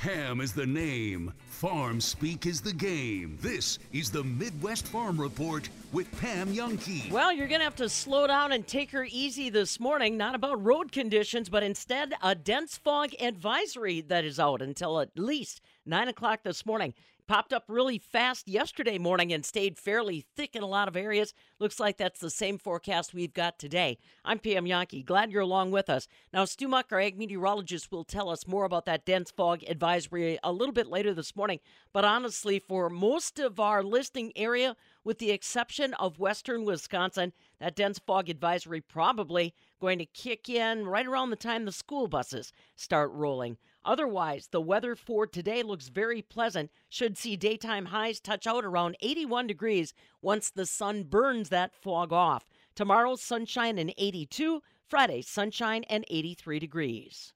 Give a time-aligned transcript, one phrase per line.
[0.00, 1.32] Pam is the name.
[1.48, 3.36] Farm speak is the game.
[3.40, 7.10] This is the Midwest Farm Report with Pam Jahnke.
[7.10, 10.16] Well, you're going to have to slow down and take her easy this morning.
[10.16, 15.18] Not about road conditions, but instead a dense fog advisory that is out until at
[15.18, 16.94] least 9 o'clock this morning
[17.28, 21.34] popped up really fast yesterday morning and stayed fairly thick in a lot of areas.
[21.60, 23.98] Looks like that's the same forecast we've got today.
[24.24, 25.04] I'm Pam Jahnke.
[25.04, 26.08] Glad you're along with us.
[26.32, 30.38] Now, Stu Muck, our ag meteorologist, will tell us more about that dense fog advisory
[30.42, 31.60] a little bit later this morning.
[31.92, 37.76] But honestly, for most of our listing area, with the exception of western Wisconsin, that
[37.76, 42.52] dense fog advisory probably going to kick in right around the time the school buses
[42.74, 43.58] start rolling.
[43.84, 46.70] Otherwise, the weather for today looks very pleasant.
[46.88, 52.12] Should see daytime highs touch out around 81 degrees once the sun burns that fog
[52.12, 52.44] off.
[52.74, 54.62] Tomorrow, sunshine and 82.
[54.86, 57.32] Friday, sunshine and 83 degrees.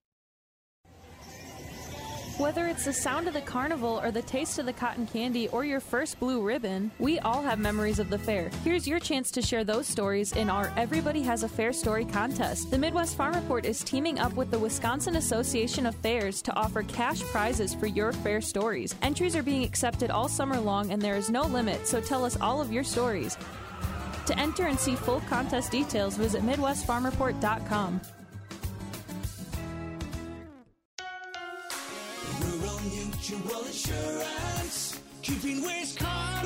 [2.43, 5.65] Whether it's the sound of the carnival or the taste of the cotton candy or
[5.65, 8.51] your first blue ribbon, we all have memories of the fair.
[8.65, 12.73] Here's your chance to share those stories in our Everybody Has a Fair Story contest.
[12.73, 16.83] The Midwest Farm Report is teaming up with the Wisconsin Association of Fairs to offer
[16.83, 18.97] cash prizes for your fair stories.
[19.03, 22.37] Entries are being accepted all summer long and there is no limit, so tell us
[22.41, 23.39] all of your stories.
[24.27, 28.01] To enter and see full contest details, visit MidwestFarmReport.com.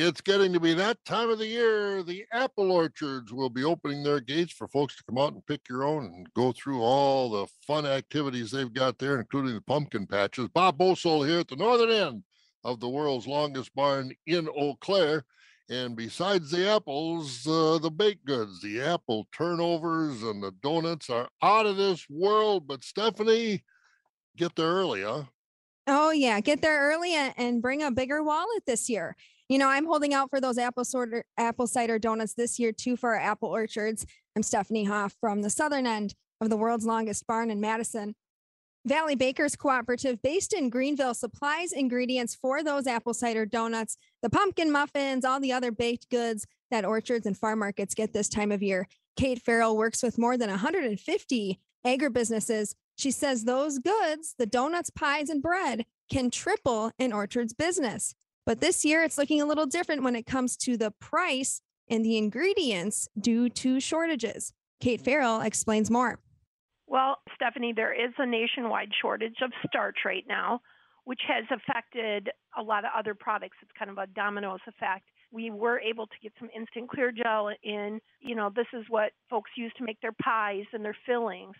[0.00, 2.04] It's getting to be that time of the year.
[2.04, 5.68] The apple orchards will be opening their gates for folks to come out and pick
[5.68, 10.06] your own and go through all the fun activities they've got there, including the pumpkin
[10.06, 10.46] patches.
[10.54, 12.22] Bob Bosold here at the northern end
[12.62, 15.24] of the world's longest barn in Eau Claire.
[15.68, 21.28] And besides the apples, uh, the baked goods, the apple turnovers, and the donuts are
[21.42, 22.68] out of this world.
[22.68, 23.64] But Stephanie,
[24.36, 25.24] get there early, huh?
[25.88, 26.38] Oh, yeah.
[26.38, 29.16] Get there early and bring a bigger wallet this year.
[29.48, 32.96] You know, I'm holding out for those apple cider, apple cider donuts this year too
[32.96, 34.04] for our apple orchards.
[34.36, 38.14] I'm Stephanie Hoff from the southern end of the world's longest barn in Madison.
[38.84, 44.70] Valley Bakers Cooperative, based in Greenville, supplies ingredients for those apple cider donuts, the pumpkin
[44.70, 48.62] muffins, all the other baked goods that orchards and farm markets get this time of
[48.62, 48.86] year.
[49.16, 52.74] Kate Farrell works with more than 150 agribusinesses.
[52.96, 58.14] She says those goods, the donuts, pies, and bread, can triple an orchard's business.
[58.48, 61.60] But this year, it's looking a little different when it comes to the price
[61.90, 64.54] and the ingredients due to shortages.
[64.80, 66.18] Kate Farrell explains more.
[66.86, 70.62] Well, Stephanie, there is a nationwide shortage of starch right now,
[71.04, 73.58] which has affected a lot of other products.
[73.60, 75.04] It's kind of a dominoes effect.
[75.30, 78.00] We were able to get some instant clear gel in.
[78.20, 81.54] You know, this is what folks use to make their pies and their fillings.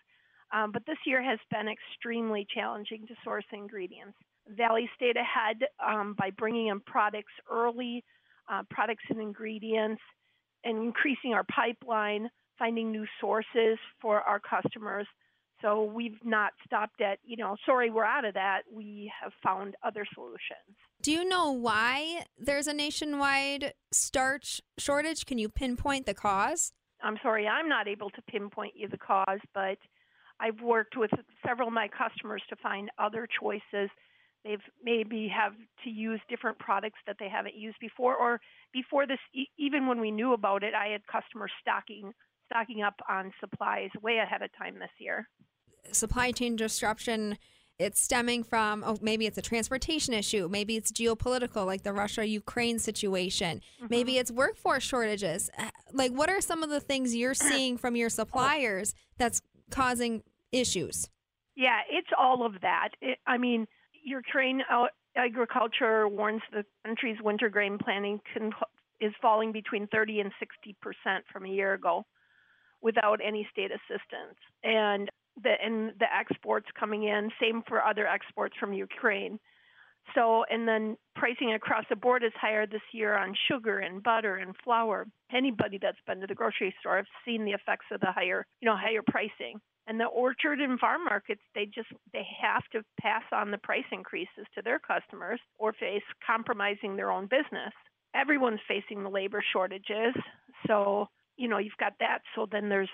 [0.55, 4.17] Um, but this year has been extremely challenging to source ingredients.
[4.57, 8.05] Valley stayed ahead um, by bringing in products early,
[8.51, 10.03] uh, products and ingredients,
[10.65, 12.29] and increasing our pipeline,
[12.59, 15.07] finding new sources for our customers.
[15.61, 18.63] So we've not stopped at, you know, sorry, we're out of that.
[18.73, 20.77] We have found other solutions.
[21.03, 25.27] Do you know why there's a nationwide starch shortage?
[25.27, 26.73] Can you pinpoint the cause?
[27.03, 29.79] I'm sorry, I'm not able to pinpoint you the cause, but
[30.41, 31.11] I've worked with
[31.47, 33.91] several of my customers to find other choices
[34.45, 35.53] they've maybe have
[35.85, 38.41] to use different products that they haven't used before or
[38.73, 39.19] before this
[39.59, 42.13] even when we knew about it i had customers stocking
[42.49, 45.29] stocking up on supplies way ahead of time this year.
[45.93, 47.39] Supply chain disruption
[47.79, 52.27] it's stemming from oh maybe it's a transportation issue maybe it's geopolitical like the russia
[52.27, 53.87] ukraine situation mm-hmm.
[53.89, 55.49] maybe it's workforce shortages.
[55.57, 60.25] Uh, like what are some of the things you're seeing from your suppliers that's causing
[60.51, 61.09] issues?
[61.55, 62.91] Yeah it's all of that.
[63.01, 63.69] It, i mean
[64.09, 64.63] Ukraine
[65.17, 68.53] agriculture warns the country's winter grain planting can,
[69.01, 72.05] is falling between 30 and 60 percent from a year ago
[72.81, 74.39] without any state assistance.
[74.63, 75.11] And
[75.43, 77.31] the and the exports coming in.
[77.41, 79.39] Same for other exports from Ukraine.
[80.15, 84.37] So, and then pricing across the board is higher this year on sugar and butter
[84.37, 85.07] and flour.
[85.33, 88.67] Anybody that's been to the grocery store have seen the effects of the higher, you
[88.67, 89.61] know, higher pricing.
[89.89, 93.87] And the orchard and farm markets, they just they have to pass on the price
[93.91, 97.73] increases to their customers or face compromising their own business.
[98.15, 100.15] Everyone's facing the labor shortages.
[100.67, 101.09] So,
[101.39, 102.19] you know, you've got that.
[102.35, 102.91] So then there's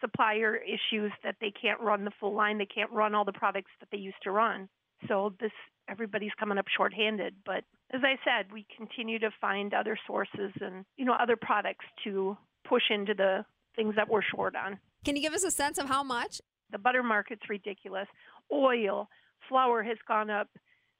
[0.00, 2.58] supplier issues that they can't run the full line.
[2.58, 4.68] They can't run all the products that they used to run.
[5.08, 5.52] So this
[5.88, 7.34] everybody's coming up shorthanded.
[7.44, 11.84] But as I said, we continue to find other sources and you know other products
[12.04, 12.36] to
[12.68, 13.44] push into the
[13.74, 14.78] things that we're short on.
[15.04, 16.40] Can you give us a sense of how much?
[16.70, 18.08] The butter market's ridiculous.
[18.52, 19.08] Oil,
[19.48, 20.48] flour has gone up.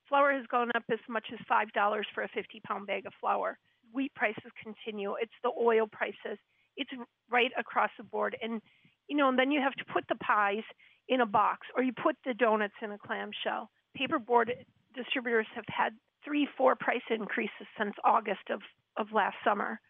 [0.09, 3.13] Flour has gone up as much as five dollars for a 50 pound bag of
[3.21, 3.59] flour.
[3.93, 5.15] Wheat prices continue.
[5.21, 6.39] It's the oil prices.
[6.77, 6.91] It's
[7.31, 8.37] right across the board.
[8.41, 8.61] And
[9.09, 10.65] you know, and then you have to put the pies
[11.09, 13.71] in a box or you put the donuts in a clamshell.
[13.99, 14.51] Paperboard
[14.95, 15.93] distributors have had
[16.25, 18.61] three, four price increases since August of,
[18.97, 19.81] of last summer.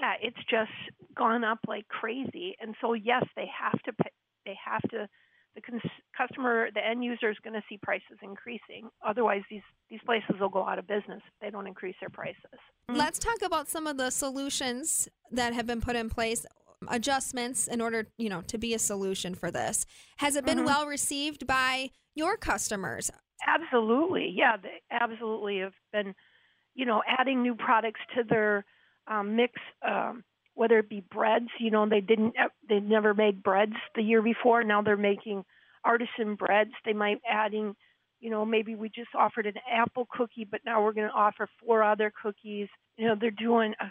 [0.00, 0.72] Yeah, it's just
[1.16, 2.56] gone up like crazy.
[2.60, 4.10] And so, yes, they have to pay,
[4.44, 5.08] they have to
[5.54, 5.82] the cons-
[6.16, 8.88] customer, the end user is going to see prices increasing.
[9.06, 12.58] Otherwise, these these places will go out of business if they don't increase their prices.
[12.88, 16.44] Let's talk about some of the solutions that have been put in place
[16.88, 19.86] adjustments in order you know to be a solution for this
[20.18, 20.66] has it been Mhm.
[20.66, 23.10] well received by your customers
[23.46, 26.14] Absolutely, yeah, they absolutely have been,
[26.74, 28.64] you know, adding new products to their
[29.06, 29.52] um, mix.
[29.86, 30.24] Um,
[30.54, 32.34] whether it be breads, you know, they didn't,
[32.68, 34.62] they never made breads the year before.
[34.62, 35.44] Now they're making
[35.84, 36.70] artisan breads.
[36.84, 37.74] They might adding,
[38.20, 41.48] you know, maybe we just offered an apple cookie, but now we're going to offer
[41.64, 42.68] four other cookies.
[42.96, 43.74] You know, they're doing.
[43.80, 43.86] Uh,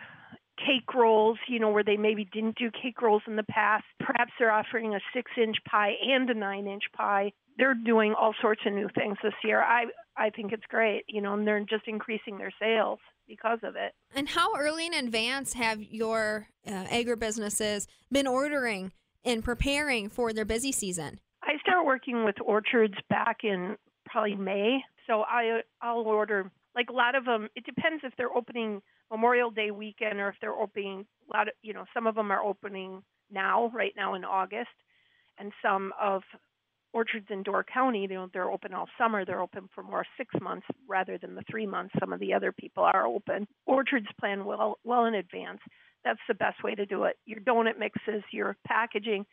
[0.58, 3.86] cake rolls, you know, where they maybe didn't do cake rolls in the past.
[4.00, 7.32] Perhaps they're offering a six inch pie and a nine inch pie.
[7.58, 9.62] They're doing all sorts of new things this year.
[9.62, 9.86] I
[10.16, 13.94] I think it's great, you know, and they're just increasing their sales because of it.
[14.16, 18.92] and how early in advance have your uh, agribusinesses been ordering
[19.26, 23.76] and preparing for their busy season I start working with orchards back in
[24.06, 27.50] probably May, so I I'll order like a lot of them.
[27.56, 28.82] It depends if they're opening
[29.12, 32.32] Memorial Day weekend or if they're opening a lot of you know some of them
[32.32, 34.70] are opening now right now in August,
[35.38, 36.24] and some of
[36.94, 39.26] orchards in Door County you know they're open all summer.
[39.26, 41.94] They're open for more six months rather than the three months.
[42.00, 43.48] Some of the other people are open.
[43.66, 45.60] Orchards plan well well in advance.
[46.06, 47.18] That's the best way to do it.
[47.26, 49.26] Your donut mixes, your packaging.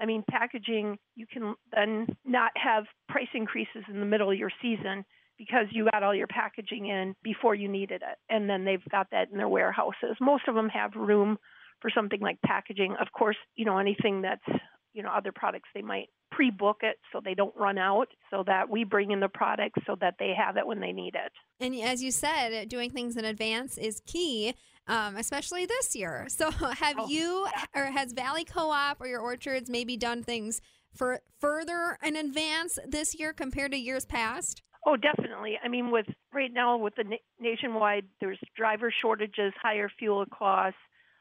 [0.00, 4.52] I mean, packaging, you can then not have price increases in the middle of your
[4.62, 5.04] season
[5.38, 8.18] because you got all your packaging in before you needed it.
[8.28, 10.16] And then they've got that in their warehouses.
[10.20, 11.38] Most of them have room
[11.80, 12.96] for something like packaging.
[13.00, 14.60] Of course, you know, anything that's,
[14.92, 18.44] you know, other products, they might pre book it so they don't run out, so
[18.46, 21.32] that we bring in the product so that they have it when they need it.
[21.58, 24.54] and as you said doing things in advance is key
[24.86, 29.68] um, especially this year so have Oh, you or has valley co-op or your orchards
[29.68, 30.60] maybe done things
[30.94, 35.58] for further in advance this year compared to years past Oh, definitely.
[35.62, 40.78] I mean, with right now with the na- nationwide, there's driver shortages, higher fuel costs,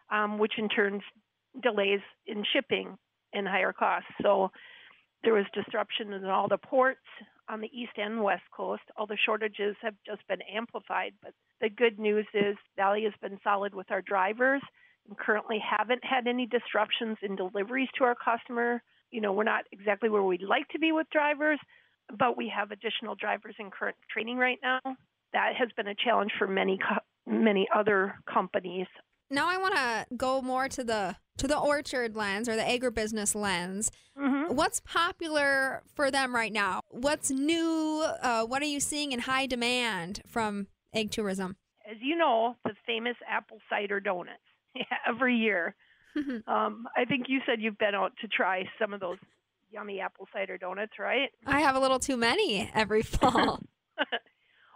[0.09, 1.01] um, which in turn
[1.61, 2.97] delays in shipping
[3.33, 4.07] and higher costs.
[4.21, 4.51] So
[5.23, 7.01] there was disruption in all the ports
[7.49, 8.83] on the east and west coast.
[8.95, 11.13] All the shortages have just been amplified.
[11.21, 14.61] But the good news is Valley has been solid with our drivers
[15.07, 18.81] and currently haven't had any disruptions in deliveries to our customer.
[19.11, 21.59] You know, we're not exactly where we'd like to be with drivers,
[22.17, 24.79] but we have additional drivers in current training right now.
[25.33, 26.79] That has been a challenge for many
[27.25, 28.87] many other companies.
[29.29, 33.35] now i want to go more to the to the orchard lens or the agribusiness
[33.35, 34.55] lens Mm-hmm.
[34.55, 39.45] what's popular for them right now what's new uh, what are you seeing in high
[39.45, 41.55] demand from ag tourism
[41.87, 44.41] As you know, the famous apple cider donuts
[45.07, 45.75] every year.
[46.47, 49.19] Um, I think you said you've been out to try some of those
[49.69, 51.29] yummy apple cider donuts, right?
[51.45, 53.59] i have a little too many every fall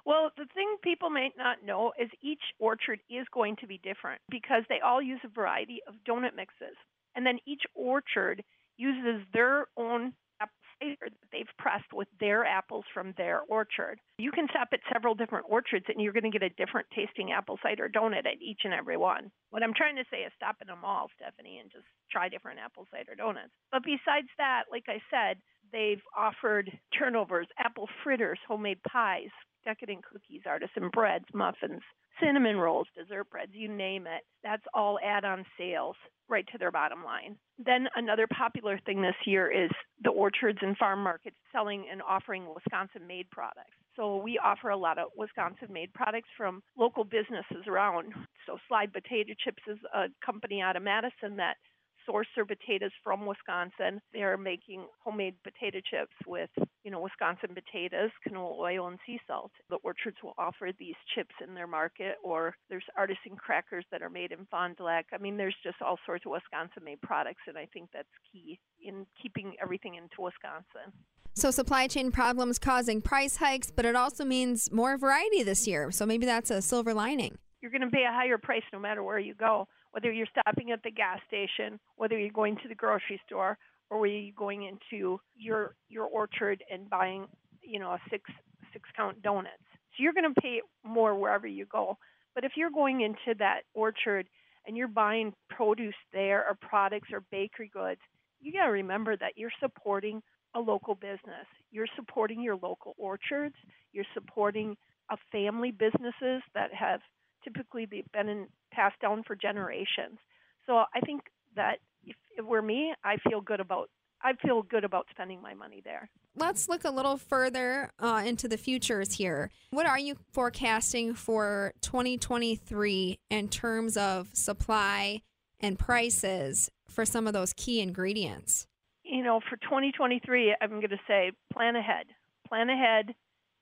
[0.05, 4.22] Well, the thing people may not know is each orchard is going to be different
[4.29, 6.75] because they all use a variety of donut mixes.
[7.15, 8.43] And then each orchard
[8.77, 14.00] uses their own apple cider that they've pressed with their apples from their orchard.
[14.17, 17.31] You can stop at several different orchards and you're going to get a different tasting
[17.31, 19.31] apple cider donut at each and every one.
[19.51, 22.60] What I'm trying to say is stop in them all, Stephanie, and just try different
[22.60, 23.51] apple cider donuts.
[23.72, 25.38] But besides that, like I said,
[25.72, 29.29] they've offered turnovers, apple fritters, homemade pies,
[29.63, 31.82] decadent cookies, artisan breads, muffins,
[32.22, 34.24] cinnamon rolls, dessert breads, you name it.
[34.44, 35.96] That's all add on sales
[36.30, 37.36] right to their bottom line.
[37.63, 39.70] Then another popular thing this year is
[40.03, 43.75] the orchards and farm markets selling and offering Wisconsin made products.
[43.96, 48.13] So we offer a lot of Wisconsin made products from local businesses around.
[48.48, 51.58] So Slide Potato Chips is a company out of Madison that
[52.05, 54.01] source their potatoes from Wisconsin.
[54.13, 56.50] They're making homemade potato chips with,
[56.84, 59.51] you know, Wisconsin potatoes, canola oil, and sea salt.
[59.70, 64.10] The orchards will offer these chips in their market, or there's artisan crackers that are
[64.10, 65.08] made in Fond du Lac.
[65.13, 68.60] I mean, there's just all sorts of Wisconsin made products, and I think that's key
[68.81, 70.93] in keeping everything into Wisconsin.
[71.34, 75.89] So supply chain problems causing price hikes, but it also means more variety this year.
[75.91, 77.38] So maybe that's a silver lining.
[77.62, 80.72] You're going to pay a higher price no matter where you go whether you're stopping
[80.72, 83.58] at the gas station, whether you're going to the grocery store,
[83.90, 87.28] or whether you're going into your your orchard and buying,
[87.62, 88.30] you know, a six
[88.74, 89.64] six count donuts.
[89.74, 91.98] So you're going to pay more wherever you go.
[92.34, 94.28] But if you're going into that orchard
[94.66, 98.00] and you're buying produce there or products or bakery goods,
[98.40, 100.22] you got to remember that you're supporting
[100.56, 101.48] a local business.
[101.72, 103.56] You're supporting your local orchards.
[103.92, 104.78] You're supporting
[105.10, 107.02] a family businesses that have
[107.44, 110.18] typically they've been in, passed down for generations.
[110.66, 111.22] So I think
[111.56, 113.90] that if it were me, I feel good about
[114.24, 116.10] I feel good about spending my money there.
[116.36, 119.50] Let's look a little further uh, into the futures here.
[119.72, 125.24] What are you forecasting for 2023 in terms of supply
[125.60, 128.68] and prices for some of those key ingredients?
[129.04, 132.06] You know, for 2023, I'm going to say plan ahead.
[132.48, 133.16] Plan ahead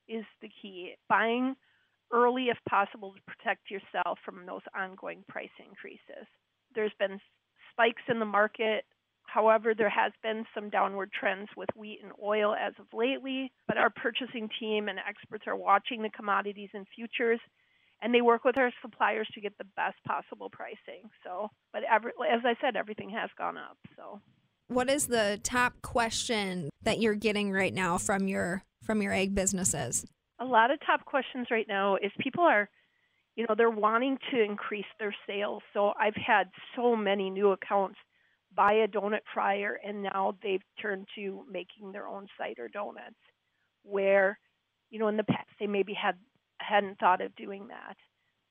[0.08, 0.94] is the key.
[1.08, 1.56] Buying
[2.12, 6.26] early if possible to protect yourself from those ongoing price increases.
[6.74, 7.18] There's been
[7.72, 8.84] spikes in the market.
[9.22, 13.76] However, there has been some downward trends with wheat and oil as of lately, but
[13.76, 17.40] our purchasing team and experts are watching the commodities and futures
[18.02, 21.10] and they work with our suppliers to get the best possible pricing.
[21.24, 23.76] So, but every, as I said, everything has gone up.
[23.96, 24.20] So,
[24.68, 29.34] what is the top question that you're getting right now from your from your ag
[29.34, 30.06] businesses?
[30.40, 32.68] A lot of top questions right now is people are
[33.36, 35.62] you know they're wanting to increase their sales.
[35.72, 37.96] So i've had so many new accounts
[38.54, 43.14] buy a donut fryer and now they've turned to making their own cider donuts
[43.84, 44.38] where
[44.90, 46.16] you know in the past they maybe had
[46.58, 47.96] hadn't thought of doing that.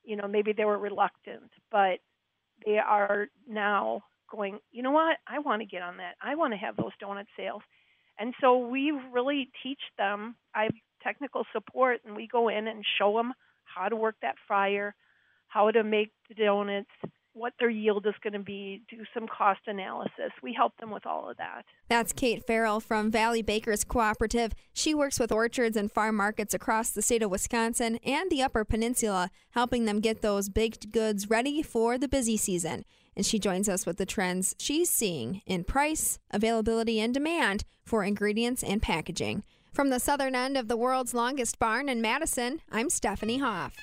[0.03, 1.99] You know maybe they were reluctant but
[2.65, 5.17] they are now going you know what?
[5.27, 6.15] I want to get on that.
[6.21, 7.61] I want to have those donut sales.
[8.21, 10.35] And so we really teach them.
[10.53, 14.95] I've technical support, and we go in and show them how to work that fryer,
[15.47, 16.89] how to make the donuts,
[17.33, 20.31] what their yield is going to be, do some cost analysis.
[20.43, 21.63] We help them with all of that.
[21.87, 24.53] That's Kate Farrell from Valley Bakers Cooperative.
[24.73, 28.65] She works with orchards and farm markets across the state of Wisconsin and the Upper
[28.65, 32.83] Peninsula, helping them get those baked goods ready for the busy season.
[33.15, 38.03] And she joins us with the trends she's seeing in price, availability, and demand for
[38.03, 39.43] ingredients and packaging.
[39.73, 43.75] From the southern end of the world's longest barn in Madison, I'm Stephanie Hoff.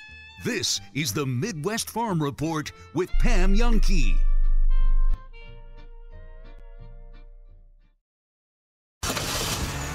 [0.43, 4.15] This is the Midwest Farm Report with Pam Jahnke.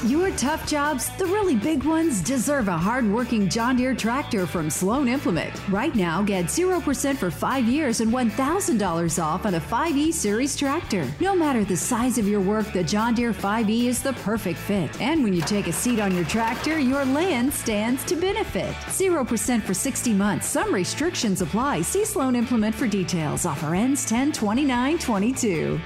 [0.07, 5.07] Your tough jobs, the really big ones, deserve a hard-working John Deere tractor from Sloan
[5.07, 5.53] Implement.
[5.69, 11.07] Right now, get 0% for five years and $1,000 off on a 5E Series tractor.
[11.21, 15.01] No matter the size of your work, the John Deere 5E is the perfect fit.
[15.01, 18.75] And when you take a seat on your tractor, your land stands to benefit.
[18.89, 20.49] 0% for 60 months.
[20.49, 21.83] Some restrictions apply.
[21.83, 23.47] See Sloan Implement for details.
[23.47, 25.81] Offer ends 10 29 22.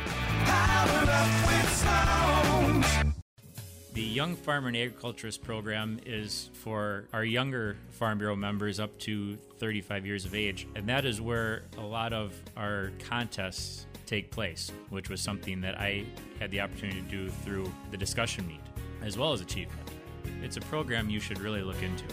[3.96, 9.38] The Young Farmer and Agriculturist program is for our younger Farm Bureau members up to
[9.58, 14.70] 35 years of age, and that is where a lot of our contests take place,
[14.90, 16.04] which was something that I
[16.38, 18.60] had the opportunity to do through the discussion meet,
[19.00, 19.90] as well as Achievement.
[20.42, 22.04] It's a program you should really look into.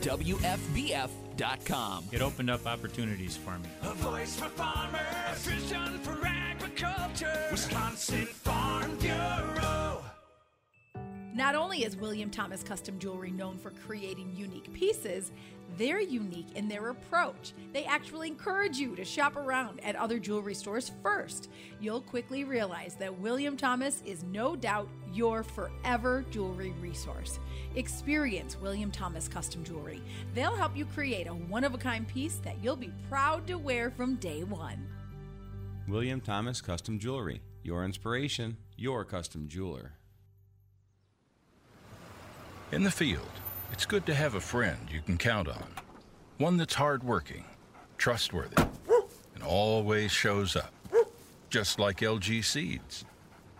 [0.00, 2.04] WFBF.com.
[2.10, 3.68] It opened up opportunities for me.
[3.82, 7.46] A voice for farmers, a vision for agriculture.
[7.52, 8.26] Wisconsin
[11.46, 15.30] Not only is William Thomas Custom Jewelry known for creating unique pieces,
[15.78, 17.52] they're unique in their approach.
[17.72, 21.48] They actually encourage you to shop around at other jewelry stores first.
[21.78, 27.38] You'll quickly realize that William Thomas is no doubt your forever jewelry resource.
[27.76, 30.02] Experience William Thomas Custom Jewelry.
[30.34, 33.54] They'll help you create a one of a kind piece that you'll be proud to
[33.54, 34.84] wear from day one.
[35.86, 37.40] William Thomas Custom Jewelry.
[37.62, 39.92] Your inspiration, your custom jeweler.
[42.72, 43.30] In the field,
[43.70, 45.68] it's good to have a friend you can count on.
[46.38, 47.44] One that's hardworking,
[47.96, 48.60] trustworthy,
[49.36, 50.72] and always shows up.
[51.48, 53.04] Just like LG Seeds.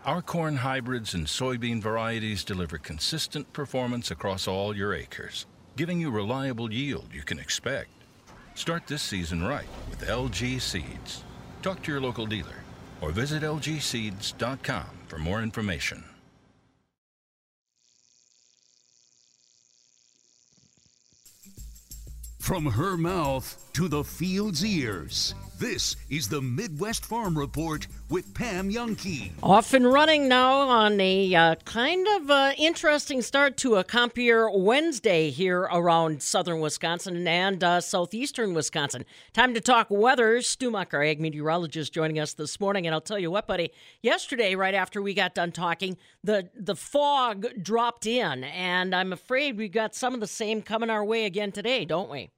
[0.05, 5.47] Our corn hybrids and soybean varieties deliver consistent performance across all your acres,
[5.77, 7.91] giving you reliable yield you can expect.
[8.57, 11.23] Start this season right with LG Seeds.
[11.63, 12.65] Talk to your local dealer
[13.01, 16.03] or visit lgseeds.com for more information.
[22.47, 28.71] From her mouth to the field's ears, this is the Midwest Farm Report with Pam
[28.71, 29.33] Jahnke.
[29.43, 34.49] Off and running now on a uh, kind of uh, interesting start to a Compeer
[34.49, 39.05] Wednesday here around southern Wisconsin and uh, southeastern Wisconsin.
[39.33, 40.41] Time to talk weather.
[40.41, 42.87] Stu our ag meteorologist, joining us this morning.
[42.87, 43.73] And I'll tell you what, buddy,
[44.03, 48.45] yesterday, right after we got done talking, the, the fog dropped in.
[48.45, 52.09] And I'm afraid we got some of the same coming our way again today, don't
[52.09, 52.31] we?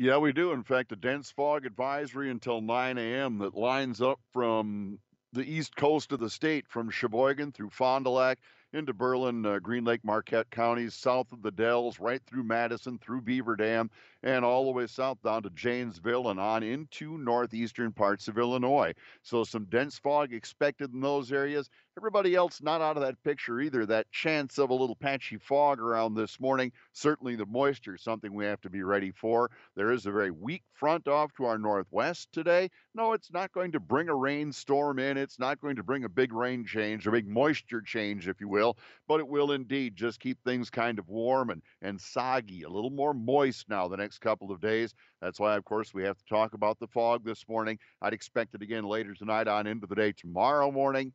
[0.00, 0.52] Yeah, we do.
[0.52, 3.36] In fact, a dense fog advisory until 9 a.m.
[3.40, 4.98] that lines up from
[5.34, 8.38] the east coast of the state, from Sheboygan through Fond du Lac
[8.72, 13.20] into Berlin, uh, Green Lake, Marquette counties, south of the Dells, right through Madison, through
[13.20, 13.90] Beaver Dam,
[14.22, 18.92] and all the way south down to Janesville and on into northeastern parts of Illinois.
[19.22, 21.68] So some dense fog expected in those areas.
[21.96, 23.84] Everybody else not out of that picture either.
[23.84, 26.72] That chance of a little patchy fog around this morning.
[26.92, 29.50] Certainly the moisture is something we have to be ready for.
[29.76, 32.70] There is a very weak front off to our northwest today.
[32.94, 35.16] No, it's not going to bring a rainstorm in.
[35.18, 38.48] It's not going to bring a big rain change, a big moisture change, if you
[38.48, 42.68] will, but it will indeed just keep things kind of warm and, and soggy, a
[42.70, 44.94] little more moist now the next couple of days.
[45.20, 47.78] That's why, of course, we have to talk about the fog this morning.
[48.02, 51.12] I'd expect it again later tonight on into the day tomorrow morning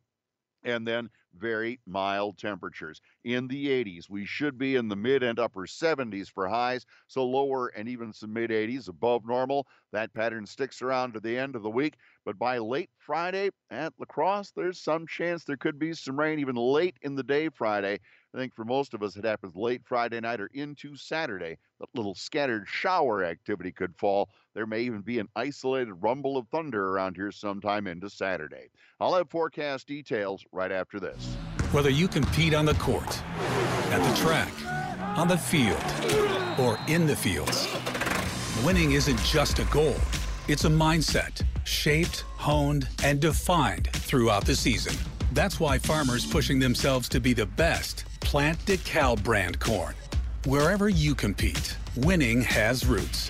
[0.66, 4.10] and then very mild temperatures in the 80s.
[4.10, 8.12] We should be in the mid and upper 70s for highs, so lower and even
[8.12, 9.66] some mid 80s above normal.
[9.92, 13.92] That pattern sticks around to the end of the week, but by late Friday at
[13.98, 17.48] La Crosse, there's some chance there could be some rain even late in the day
[17.48, 18.00] Friday.
[18.36, 21.56] I think for most of us, it happens late Friday night or into Saturday.
[21.80, 24.28] That little scattered shower activity could fall.
[24.52, 28.68] There may even be an isolated rumble of thunder around here sometime into Saturday.
[29.00, 31.34] I'll have forecast details right after this.
[31.72, 33.22] Whether you compete on the court,
[33.90, 34.52] at the track,
[35.16, 35.80] on the field,
[36.58, 37.66] or in the fields,
[38.62, 39.96] winning isn't just a goal,
[40.46, 44.94] it's a mindset shaped, honed, and defined throughout the season.
[45.32, 49.94] That's why farmers pushing themselves to be the best plant DeKalb brand corn.
[50.46, 53.28] Wherever you compete, winning has roots.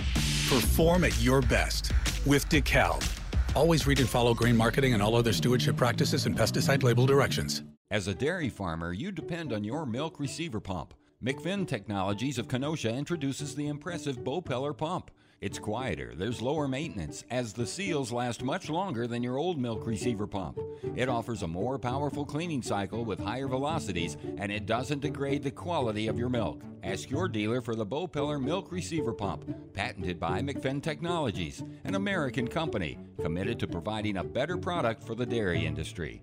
[0.49, 1.93] Perform at your best
[2.25, 3.07] with DeKalb.
[3.55, 7.63] Always read and follow grain marketing and all other stewardship practices and pesticide label directions.
[7.91, 10.95] As a dairy farmer, you depend on your milk receiver pump.
[11.23, 15.11] McFinn Technologies of Kenosha introduces the impressive Bopeller pump.
[15.47, 19.87] It's quieter, there's lower maintenance, as the seals last much longer than your old milk
[19.87, 20.59] receiver pump.
[20.97, 25.53] It offers a more powerful cleaning cycle with higher velocities, and it doesn't degrade the
[25.53, 26.63] quality of your milk.
[26.83, 32.49] Ask your dealer for the Bopeller Milk Receiver Pump, patented by McFinn Technologies, an American
[32.49, 36.23] company committed to providing a better product for the dairy industry.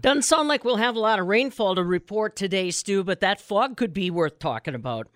[0.00, 3.40] Doesn't sound like we'll have a lot of rainfall to report today, Stu, but that
[3.40, 5.08] fog could be worth talking about.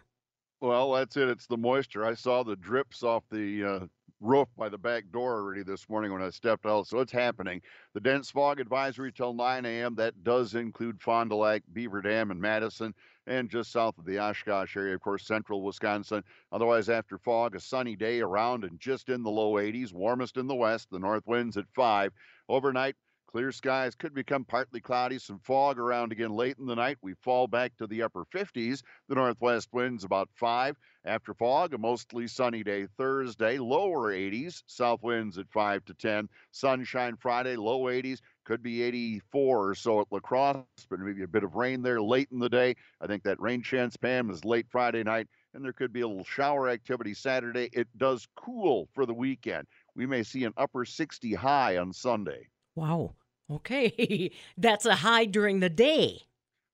[0.60, 1.28] Well, that's it.
[1.28, 2.04] It's the moisture.
[2.04, 3.86] I saw the drips off the uh,
[4.20, 7.62] roof by the back door already this morning when I stepped out, so it's happening.
[7.94, 9.94] The dense fog advisory till 9 a.m.
[9.94, 12.94] That does include Fond du Lac, Beaver Dam, and Madison,
[13.26, 16.22] and just south of the Oshkosh area, of course, central Wisconsin.
[16.52, 20.46] Otherwise, after fog, a sunny day around and just in the low 80s, warmest in
[20.46, 20.88] the west.
[20.90, 22.12] The north winds at 5.
[22.48, 22.96] Overnight,
[23.30, 26.98] Clear skies could become partly cloudy, some fog around again late in the night.
[27.00, 28.82] We fall back to the upper 50s.
[29.06, 30.76] The northwest winds about 5.
[31.04, 34.64] After fog, a mostly sunny day Thursday, lower 80s.
[34.66, 36.28] South winds at 5 to 10.
[36.50, 38.18] Sunshine Friday, low 80s.
[38.42, 42.02] Could be 84 or so at La Crosse, but maybe a bit of rain there
[42.02, 42.74] late in the day.
[43.00, 46.08] I think that rain chance, Pam, is late Friday night, and there could be a
[46.08, 47.70] little shower activity Saturday.
[47.72, 49.68] It does cool for the weekend.
[49.94, 52.48] We may see an upper 60 high on Sunday.
[52.74, 53.14] Wow.
[53.50, 54.30] Okay.
[54.58, 56.22] That's a high during the day.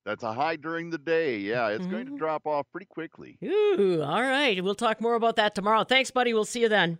[0.05, 1.39] That's a high during the day.
[1.39, 2.19] Yeah, it's going to mm-hmm.
[2.19, 3.39] drop off pretty quickly.
[3.43, 4.63] Ooh, all right.
[4.63, 5.83] We'll talk more about that tomorrow.
[5.83, 6.33] Thanks, buddy.
[6.33, 6.99] We'll see you then.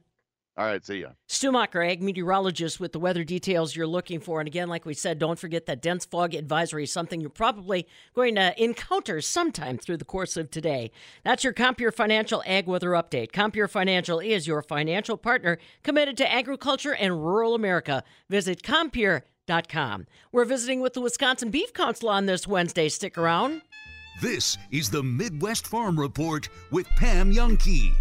[0.59, 1.09] All right, see ya.
[1.29, 4.41] Stumacher, ag meteorologist, with the weather details you're looking for.
[4.41, 7.87] And again, like we said, don't forget that dense fog advisory is something you're probably
[8.15, 10.91] going to encounter sometime through the course of today.
[11.25, 13.33] That's your Compeer Financial Ag Weather Update.
[13.33, 18.03] Compeer Financial is your financial partner committed to agriculture and rural America.
[18.31, 18.63] Visit
[19.47, 20.07] Compeer.com.
[20.33, 22.89] We're visiting with the Wisconsin Beef Council on this Wednesday.
[22.89, 23.63] Stick around.
[24.21, 27.95] This is the Midwest Farm Report with Pam Jahnke.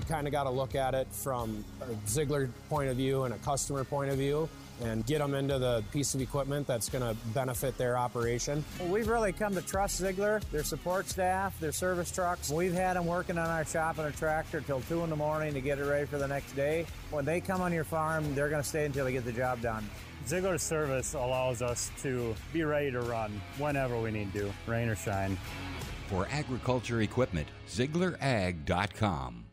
[0.00, 3.34] You kind of got to look at it from a Ziegler point of view and
[3.34, 4.48] a customer point of view
[4.82, 8.64] and get them into the piece of equipment that's going to benefit their operation.
[8.78, 12.50] Well, we've really come to trust Ziegler, their support staff, their service trucks.
[12.50, 15.52] We've had them working on our shop and a tractor till 2 in the morning
[15.52, 16.86] to get it ready for the next day.
[17.10, 19.60] When they come on your farm, they're going to stay until they get the job
[19.60, 19.88] done.
[20.26, 24.96] Ziegler service allows us to be ready to run whenever we need to, rain or
[24.96, 25.36] shine.
[26.08, 29.49] For agriculture equipment, ZieglerAg.com.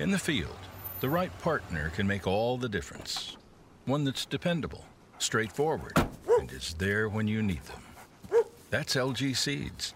[0.00, 0.56] In the field,
[1.00, 3.36] the right partner can make all the difference.
[3.84, 4.86] One that's dependable,
[5.18, 5.92] straightforward,
[6.38, 7.82] and is there when you need them.
[8.70, 9.92] That's LG Seeds.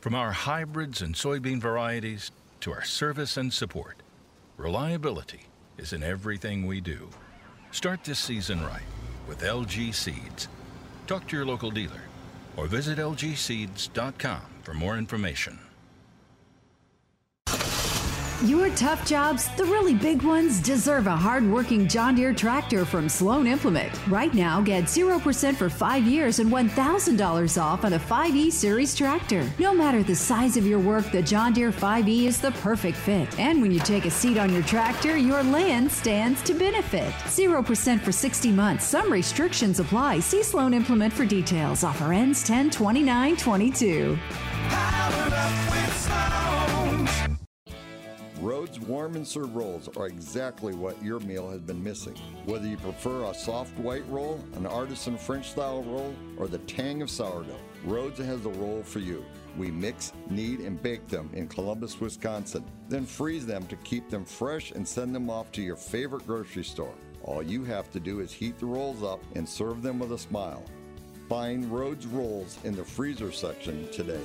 [0.00, 4.02] From our hybrids and soybean varieties to our service and support,
[4.56, 5.42] reliability
[5.78, 7.08] is in everything we do.
[7.70, 8.82] Start this season right
[9.28, 10.48] with LG Seeds.
[11.06, 12.02] Talk to your local dealer
[12.56, 15.60] or visit lgseeds.com for more information.
[18.44, 23.46] Your tough jobs, the really big ones, deserve a hard-working John Deere tractor from Sloan
[23.46, 23.90] Implement.
[24.08, 29.50] Right now, get 0% for five years and $1,000 off on a 5E Series tractor.
[29.58, 33.40] No matter the size of your work, the John Deere 5E is the perfect fit.
[33.40, 37.10] And when you take a seat on your tractor, your land stands to benefit.
[37.24, 38.84] 0% for 60 months.
[38.84, 40.20] Some restrictions apply.
[40.20, 41.84] See Sloan Implement for details.
[41.84, 44.18] Offer ends 10 29 22.
[48.66, 52.16] Rhodes warm and serve rolls are exactly what your meal has been missing.
[52.46, 57.00] Whether you prefer a soft white roll, an artisan French style roll, or the tang
[57.00, 59.24] of sourdough, Rhodes has the roll for you.
[59.56, 64.24] We mix, knead, and bake them in Columbus, Wisconsin, then freeze them to keep them
[64.24, 66.94] fresh and send them off to your favorite grocery store.
[67.22, 70.18] All you have to do is heat the rolls up and serve them with a
[70.18, 70.64] smile.
[71.28, 74.24] Find Rhodes rolls in the freezer section today.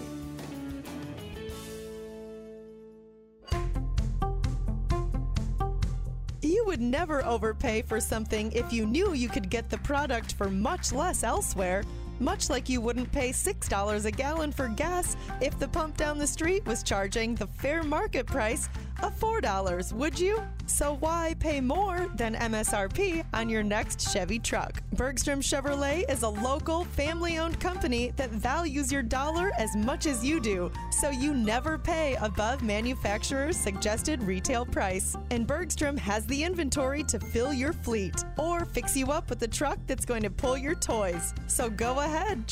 [6.91, 11.23] Never overpay for something if you knew you could get the product for much less
[11.23, 11.83] elsewhere.
[12.21, 16.27] Much like you wouldn't pay $6 a gallon for gas if the pump down the
[16.27, 18.69] street was charging the fair market price
[19.01, 20.39] of $4, would you?
[20.67, 24.83] So why pay more than MSRP on your next Chevy truck?
[24.93, 30.23] Bergstrom Chevrolet is a local, family owned company that values your dollar as much as
[30.23, 35.17] you do, so you never pay above manufacturer's suggested retail price.
[35.31, 39.47] And Bergstrom has the inventory to fill your fleet or fix you up with a
[39.47, 41.33] truck that's going to pull your toys.
[41.47, 42.10] So go ahead,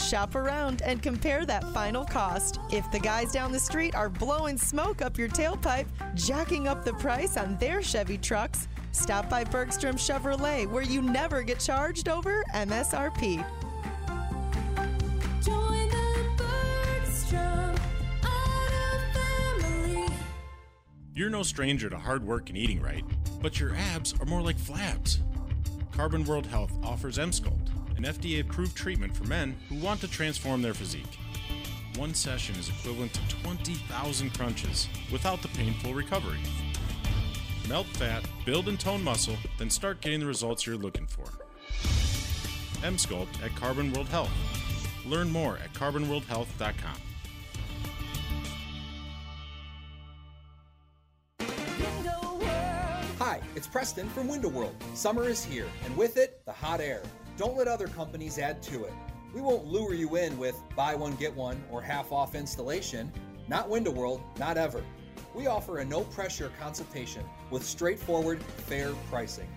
[0.10, 2.60] shop around, and compare that final cost.
[2.72, 6.94] If the guys down the street are blowing smoke up your tailpipe, jacking up the
[6.94, 12.44] price on their Chevy trucks, stop by Bergstrom Chevrolet where you never get charged over
[12.54, 13.46] MSRP.
[15.44, 17.76] Join the Bergstrom
[18.24, 20.14] Auto family.
[21.14, 23.06] You're no stranger to hard work and eating right,
[23.42, 25.20] but your abs are more like flabs.
[25.92, 27.69] Carbon World Health offers Emsculpt,
[28.00, 31.20] an FDA-approved treatment for men who want to transform their physique.
[31.98, 36.40] One session is equivalent to 20,000 crunches without the painful recovery.
[37.68, 41.26] Melt fat, build and tone muscle, then start getting the results you're looking for.
[42.88, 44.32] Emsculpt at Carbon World Health.
[45.06, 46.96] Learn more at carbonworldhealth.com.
[53.20, 54.82] Hi, it's Preston from Window World.
[54.94, 57.02] Summer is here, and with it, the hot air.
[57.40, 58.92] Don't let other companies add to it.
[59.34, 63.10] We won't lure you in with buy one, get one, or half off installation.
[63.48, 64.84] Not Window World, not ever.
[65.34, 69.48] We offer a no pressure consultation with straightforward, fair pricing.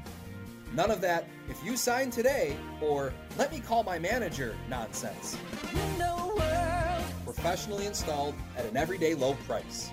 [0.73, 5.37] None of that, if you sign today, or let me call my manager nonsense.
[5.75, 7.05] Window World.
[7.25, 9.90] Professionally installed at an everyday low price.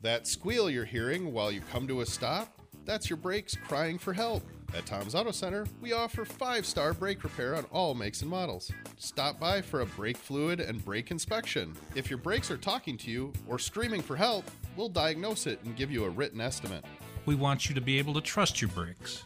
[0.00, 2.58] That squeal you're hearing while you come to a stop?
[2.86, 4.42] That's your brakes crying for help.
[4.74, 8.72] At Tom's Auto Center, we offer five star brake repair on all makes and models.
[8.96, 11.74] Stop by for a brake fluid and brake inspection.
[11.94, 15.76] If your brakes are talking to you or screaming for help, we'll diagnose it and
[15.76, 16.86] give you a written estimate.
[17.26, 19.24] We want you to be able to trust your brakes.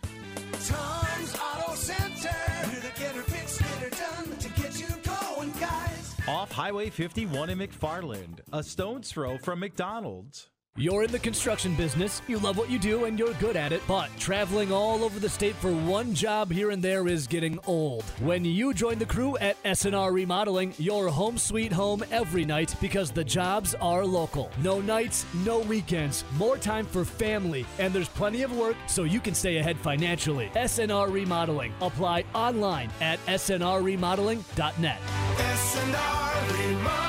[0.64, 2.34] Tom's Auto Center.
[2.64, 6.16] We're the get her fixed, get her done to get you going, guys.
[6.26, 10.48] Off Highway 51 in McFarland, a stone's throw from McDonald's.
[10.78, 13.80] You're in the construction business, you love what you do, and you're good at it,
[13.88, 18.02] but traveling all over the state for one job here and there is getting old.
[18.20, 23.10] When you join the crew at SNR Remodeling, you're home sweet home every night because
[23.10, 24.50] the jobs are local.
[24.62, 29.18] No nights, no weekends, more time for family, and there's plenty of work so you
[29.18, 30.50] can stay ahead financially.
[30.54, 31.72] SNR Remodeling.
[31.80, 35.00] Apply online at snrremodeling.net.
[35.38, 37.05] SNR Remodeling.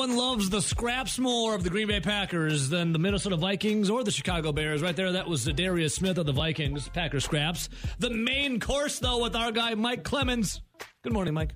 [0.00, 4.02] One loves the scraps more of the Green Bay Packers than the Minnesota Vikings or
[4.02, 4.80] the Chicago Bears.
[4.80, 7.68] Right there, that was Zadarius Smith of the Vikings, Packer scraps.
[7.98, 10.62] The main course, though, with our guy Mike Clemens.
[11.02, 11.50] Good morning, Mike.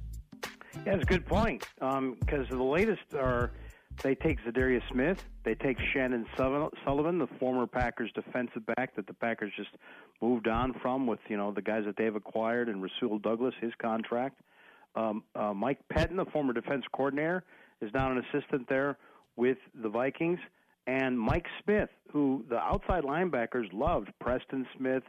[0.84, 1.66] Yeah, it's a good point.
[1.80, 3.50] Because the latest are
[4.02, 9.06] they take Zadarius Smith, they take Chandon Sullivan- Sullivan, the former Packers defensive back that
[9.06, 9.70] the Packers just
[10.20, 13.72] moved on from with you know the guys that they've acquired and Rasul Douglas, his
[13.80, 14.38] contract.
[14.96, 17.42] Um, uh, Mike Pettine, the former defense coordinator,
[17.80, 18.96] is now an assistant there
[19.36, 20.38] with the Vikings.
[20.86, 25.02] And Mike Smith, who the outside linebackers loved, Preston Smith,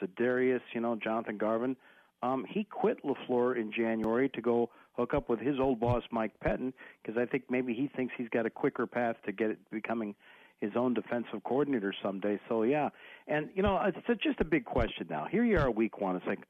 [0.00, 1.76] Zadarius, you know, Jonathan Garvin.
[2.22, 6.32] Um, he quit LaFleur in January to go hook up with his old boss, Mike
[6.44, 9.58] Pettine, because I think maybe he thinks he's got a quicker path to get it
[9.70, 10.14] becoming
[10.60, 12.38] his own defensive coordinator someday.
[12.48, 12.90] So, yeah.
[13.26, 15.26] And, you know, it's it's just a big question now.
[15.28, 16.14] Here you are, week one.
[16.14, 16.46] It's like,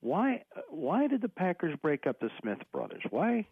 [0.00, 3.02] why why did the Packers break up the Smith brothers?
[3.10, 3.46] Why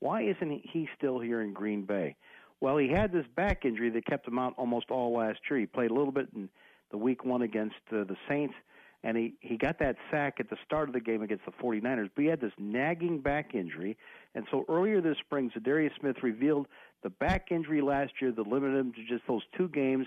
[0.00, 2.16] why isn't he- still here in Green Bay?
[2.60, 5.60] Well, he had this back injury that kept him out almost all last year.
[5.60, 6.48] He played a little bit in
[6.90, 8.54] the week one against uh, the Saints,
[9.02, 12.10] and he, he got that sack at the start of the game against the 49ers,
[12.14, 13.96] but he had this nagging back injury.
[14.34, 16.66] And so earlier this spring, Zadarius Smith revealed
[17.02, 20.06] the back injury last year that limited him to just those two games,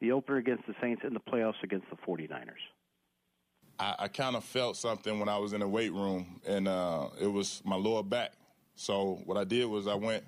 [0.00, 2.52] the opener against the Saints and the playoffs against the 49ers.
[3.78, 7.08] I, I kind of felt something when I was in the weight room, and uh,
[7.20, 8.32] it was my lower back.
[8.76, 10.24] So what I did was I went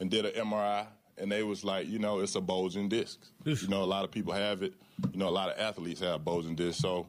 [0.00, 0.86] and did an MRI,
[1.18, 3.18] and they was like, you know, it's a bulging disc.
[3.62, 4.74] You know, a lot of people have it.
[5.12, 6.80] You know, a lot of athletes have bulging discs.
[6.80, 7.06] So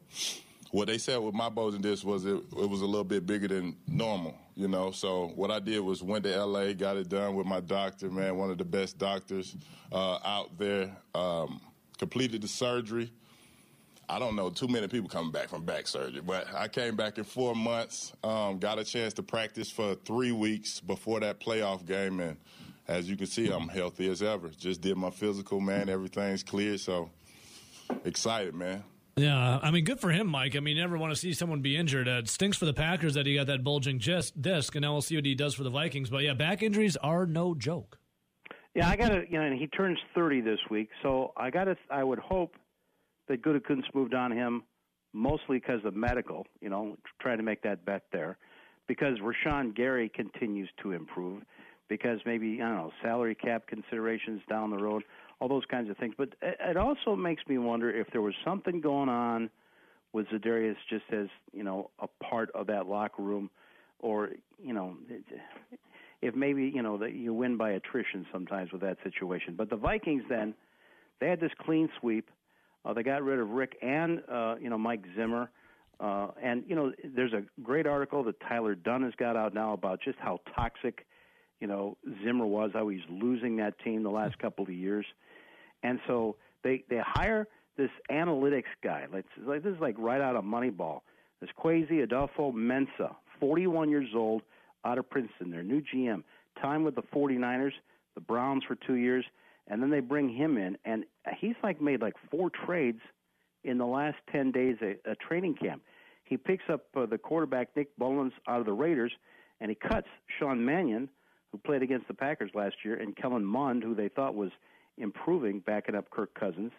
[0.71, 3.47] what they said with my bulging disc was it, it was a little bit bigger
[3.47, 4.35] than normal.
[4.55, 7.59] You know, so what I did was went to LA, got it done with my
[7.59, 9.55] doctor, man, one of the best doctors
[9.91, 10.95] uh, out there.
[11.15, 11.59] Um,
[11.97, 13.11] completed the surgery.
[14.09, 17.17] I don't know too many people coming back from back surgery, but I came back
[17.17, 18.13] in four months.
[18.23, 22.37] Um, got a chance to practice for three weeks before that playoff game, and
[22.87, 24.49] as you can see, I'm healthy as ever.
[24.49, 25.89] Just did my physical, man.
[25.89, 27.09] Everything's clear, so
[28.03, 28.83] excited, man.
[29.15, 30.55] Yeah, I mean, good for him, Mike.
[30.55, 32.07] I mean, you never want to see someone be injured.
[32.07, 34.33] Uh, it stinks for the Packers that he got that bulging disc,
[34.75, 36.09] and now we'll see what he does for the Vikings.
[36.09, 37.99] But yeah, back injuries are no joke.
[38.73, 41.65] Yeah, I got to, you know, and he turns 30 this week, so I got
[41.65, 42.55] to, I would hope
[43.27, 44.63] that Gutekunst moved on him
[45.13, 48.37] mostly because of medical, you know, trying to make that bet there,
[48.87, 51.43] because Rashan Gary continues to improve,
[51.87, 55.03] because maybe, I don't know, salary cap considerations down the road,
[55.39, 56.15] all those kinds of things.
[56.17, 59.49] But it also makes me wonder if there was something going on
[60.13, 63.49] with Zadarius just as, you know, a part of that locker room,
[63.99, 64.31] or,
[64.61, 64.95] you know,
[66.21, 69.55] if maybe you know that you win by attrition sometimes with that situation.
[69.57, 70.53] But the Vikings then
[71.19, 72.29] they had this clean sweep.
[72.85, 75.49] Uh, they got rid of Rick and uh, you know Mike Zimmer.
[75.99, 79.73] Uh, and you know, there's a great article that Tyler Dunne has got out now
[79.73, 81.05] about just how toxic,
[81.59, 85.05] you know, Zimmer was, how he's losing that team the last couple of years.
[85.83, 89.05] And so they they hire this analytics guy.
[89.11, 91.01] Like, like this is like right out of Moneyball.
[91.41, 94.43] This Kwesi Adofo-Mensah, 41 years old,
[94.85, 95.51] out of Princeton.
[95.51, 96.23] Their new GM.
[96.61, 97.71] Time with the 49ers,
[98.15, 99.25] the Browns for two years,
[99.67, 101.05] and then they bring him in, and
[101.39, 102.99] he's like made like four trades
[103.63, 105.81] in the last 10 days at a training camp.
[106.23, 109.11] He picks up uh, the quarterback Nick Mullens out of the Raiders,
[109.61, 110.07] and he cuts
[110.39, 111.09] Sean Mannion,
[111.51, 114.51] who played against the Packers last year, and Kellen Mond, who they thought was
[114.97, 116.71] improving, backing up Kirk Cousins.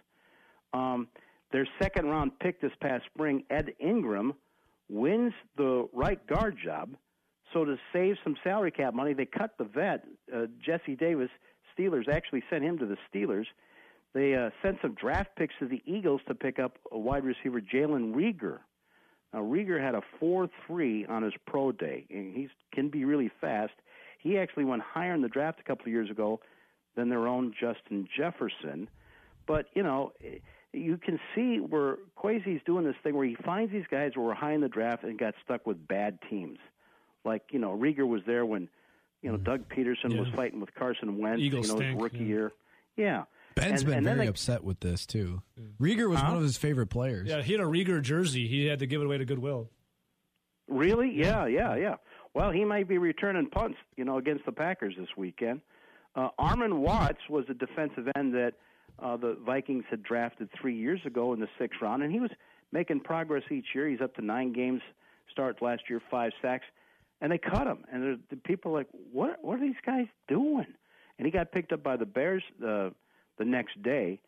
[0.73, 1.09] Um,
[1.53, 4.35] their second round pick this past spring, Ed Ingram,
[4.89, 6.91] wins the right guard job.
[7.53, 11.31] So to save some salary cap money, they cut the vet, uh, Jesse Davis.
[11.77, 13.47] Steelers actually sent him to the Steelers.
[14.13, 17.61] They uh, sent some draft picks to the Eagles to pick up a wide receiver,
[17.61, 18.61] Jalen Reagor.
[19.33, 23.73] Now Reagor had a 4-3 on his pro day, and he can be really fast.
[24.21, 26.41] He actually went higher in the draft a couple of years ago
[26.95, 28.89] than their own Justin Jefferson.
[29.47, 30.13] But you know,
[30.73, 34.35] you can see where Kwesi's doing this thing where he finds these guys who were
[34.35, 36.59] high in the draft and got stuck with bad teams.
[37.25, 38.69] Like you know, Reagor was there when
[39.25, 41.43] you know Doug Pederson was fighting with Carson Wentz.
[41.43, 42.25] Eagles you know, stink, his rookie yeah.
[42.25, 42.53] year.
[42.97, 43.23] Yeah.
[43.57, 45.43] Ben's And- been and very they- upset with this too.
[45.81, 47.29] Reagor was one of his favorite players.
[47.29, 48.47] Yeah, he had a Reagor jersey.
[48.47, 49.71] He had to give it away to Goodwill.
[50.69, 51.11] Really?
[51.15, 51.95] Yeah, yeah, yeah.
[52.35, 55.61] Well, he might be returning punts, you know, against the Packers this weekend.
[56.17, 58.55] Uh, Armon Watts was a defensive end that
[58.99, 62.31] uh, the Vikings had drafted three years ago in the sixth round, and he was
[62.73, 63.89] making progress each year.
[63.89, 64.81] He's up to nine games
[65.31, 66.65] starts last year, five sacks,
[67.25, 67.87] and they cut him.
[67.91, 69.43] And the- the people are like, what?
[69.43, 70.67] What are these guys doing?
[71.17, 72.91] And he got picked up by the Bears uh,
[73.39, 74.21] the next day.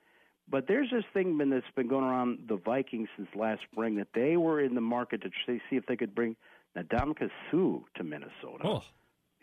[0.49, 4.09] But there's this thing been that's been going around the Vikings since last spring that
[4.15, 6.37] they were in the market to see if they could bring
[6.75, 8.65] Ndamukong Suh to Minnesota.
[8.65, 8.83] Oh.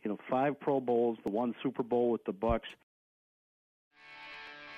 [0.04, 2.62] You know, five Pro Bowls, the one Super Bowl with the Bucs.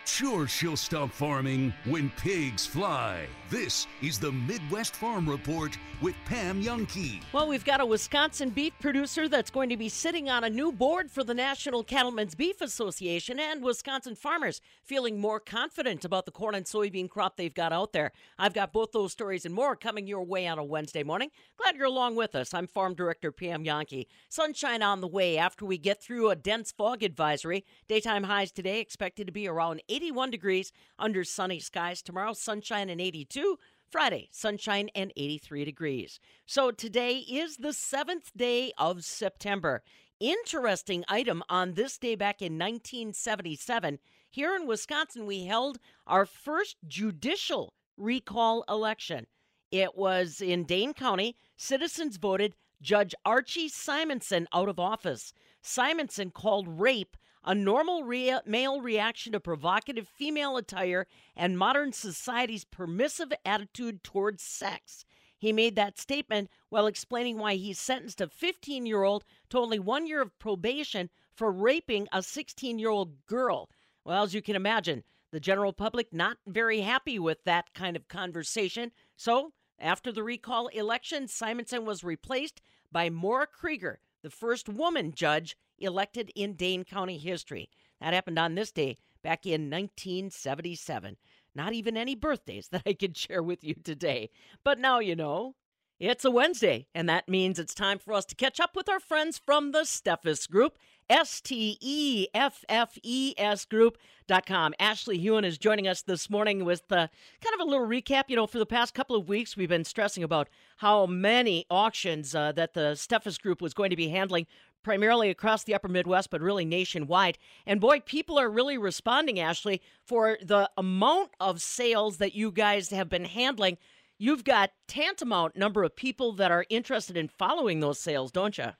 [0.05, 3.25] Sure, she'll stop farming when pigs fly.
[3.49, 7.21] This is the Midwest Farm Report with Pam Jahnke.
[7.33, 10.71] Well, we've got a Wisconsin beef producer that's going to be sitting on a new
[10.71, 16.31] board for the National Cattlemen's Beef Association, and Wisconsin farmers feeling more confident about the
[16.31, 18.11] corn and soybean crop they've got out there.
[18.37, 21.29] I've got both those stories and more coming your way on a Wednesday morning.
[21.57, 22.53] Glad you're along with us.
[22.53, 24.07] I'm Farm Director Pam Jahnke.
[24.29, 27.65] Sunshine on the way after we get through a dense fog advisory.
[27.87, 32.01] Daytime highs today expected to be around 81 degrees under sunny skies.
[32.01, 33.57] Tomorrow, sunshine and 82.
[33.89, 36.19] Friday, sunshine and 83 degrees.
[36.45, 39.83] So today is the seventh day of September.
[40.19, 43.99] Interesting item on this day back in 1977.
[44.29, 49.27] Here in Wisconsin, we held our first judicial recall election.
[49.71, 51.37] It was in Dane County.
[51.55, 55.31] Citizens voted Judge Archie Simonson out of office.
[55.61, 61.05] Simonson called rape a normal rea- male reaction to provocative female attire
[61.35, 65.05] and modern society's permissive attitude towards sex.
[65.37, 69.77] He made that statement while explaining why he sentenced a 15 year old to only
[69.77, 73.69] one year of probation for raping a 16 year old girl.
[74.03, 78.07] Well, as you can imagine, the general public not very happy with that kind of
[78.07, 78.91] conversation.
[79.15, 85.57] So, after the recall election, Simonson was replaced by Moria Krueger, the first woman judge
[85.79, 87.69] elected in Dane County history.
[88.01, 91.17] That happened on this day back in 1977.
[91.55, 94.29] Not even any birthdays that I could share with you today.
[94.63, 95.55] But now you know.
[95.97, 98.99] It's a Wednesday, and that means it's time for us to catch up with our
[98.99, 100.77] friends from the Steffes Group,
[101.09, 104.73] S T E F F E S Group.com.
[104.77, 107.07] Ashley Huhn is joining us this morning with uh,
[107.41, 108.23] kind of a little recap.
[108.27, 112.35] You know, for the past couple of weeks, we've been stressing about how many auctions
[112.35, 114.47] uh, that the Steffes Group was going to be handling
[114.85, 117.39] primarily across the upper Midwest, but really nationwide.
[117.65, 122.91] And boy, people are really responding, Ashley, for the amount of sales that you guys
[122.91, 123.79] have been handling.
[124.19, 128.73] You've got tantamount number of people that are interested in following those sales, don't you?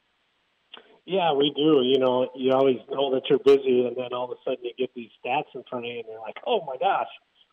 [1.06, 1.82] Yeah, we do.
[1.84, 4.74] You know, you always know that you're busy, and then all of a sudden you
[4.78, 7.08] get these stats in front of you, and you're like, "Oh my gosh,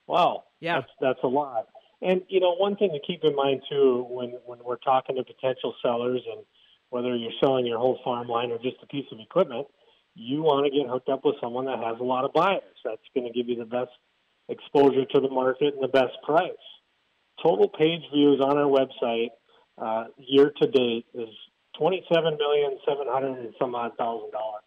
[0.07, 1.69] wow, yeah, that's that's a lot."
[2.01, 5.25] And you know, one thing to keep in mind too, when when we're talking to
[5.25, 6.45] potential sellers, and
[6.93, 9.67] whether you're selling your whole farm line or just a piece of equipment,
[10.15, 12.77] you want to get hooked up with someone that has a lot of buyers.
[12.85, 13.91] That's going to give you the best
[14.51, 16.53] exposure to the market and the best price.
[17.43, 19.31] Total page views on our website
[19.79, 21.31] uh, year to date is
[21.79, 24.63] twenty-seven million seven hundred and some odd thousand dollars.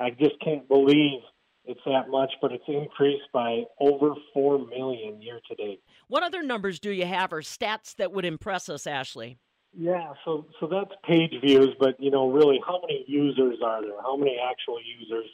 [0.00, 1.20] I just can't believe
[1.66, 5.82] it's that much, but it's increased by over four million year to date.
[6.06, 9.36] What other numbers do you have or stats that would impress us, Ashley?
[9.76, 14.00] Yeah, so so that's page views, but you know, really, how many users are there?
[14.02, 15.26] How many actual users?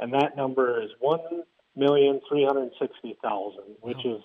[0.00, 1.20] And that number is one
[1.74, 4.16] million three hundred sixty thousand, which oh.
[4.16, 4.22] is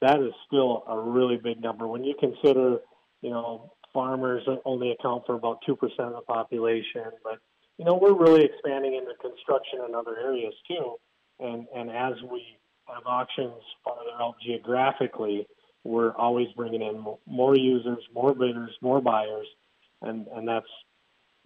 [0.00, 2.78] that is still a really big number when you consider,
[3.20, 7.38] you know, farmers only account for about two percent of the population, but
[7.78, 10.96] you know, we're really expanding into construction and other areas too.
[11.40, 15.46] And and as we have auctions farther out geographically,
[15.84, 19.46] we're always bringing in more users, more bidders, more buyers,
[20.02, 20.66] and and that's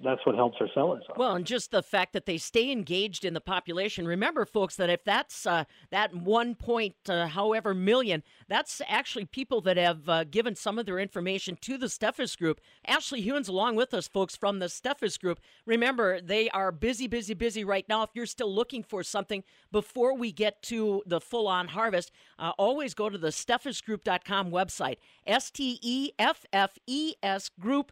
[0.03, 1.03] that's what helps our sellers.
[1.11, 1.19] out.
[1.19, 4.07] Well, and just the fact that they stay engaged in the population.
[4.07, 9.61] Remember, folks, that if that's uh, that one point, uh, however million, that's actually people
[9.63, 12.61] that have uh, given some of their information to the Steffes Group.
[12.87, 15.41] Ashley Huhn's along with us, folks, from the Steffes Group.
[15.67, 18.05] Remember, they are busy, busy, busy right now.
[18.05, 22.95] If you're still looking for something before we get to the full-on harvest, uh, always
[22.95, 24.99] go to the SteffesGroup.com website.
[25.27, 27.91] S T E F F E S Group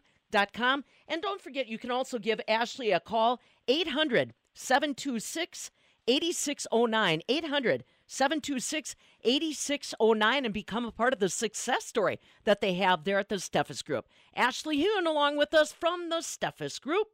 [0.53, 0.83] com.
[1.07, 5.71] And don't forget, you can also give Ashley a call, 800 726
[6.07, 7.21] 8609.
[7.27, 13.19] 800 726 8609 and become a part of the success story that they have there
[13.19, 14.07] at the Steffes Group.
[14.35, 17.07] Ashley Huhn along with us from the Steffes Group.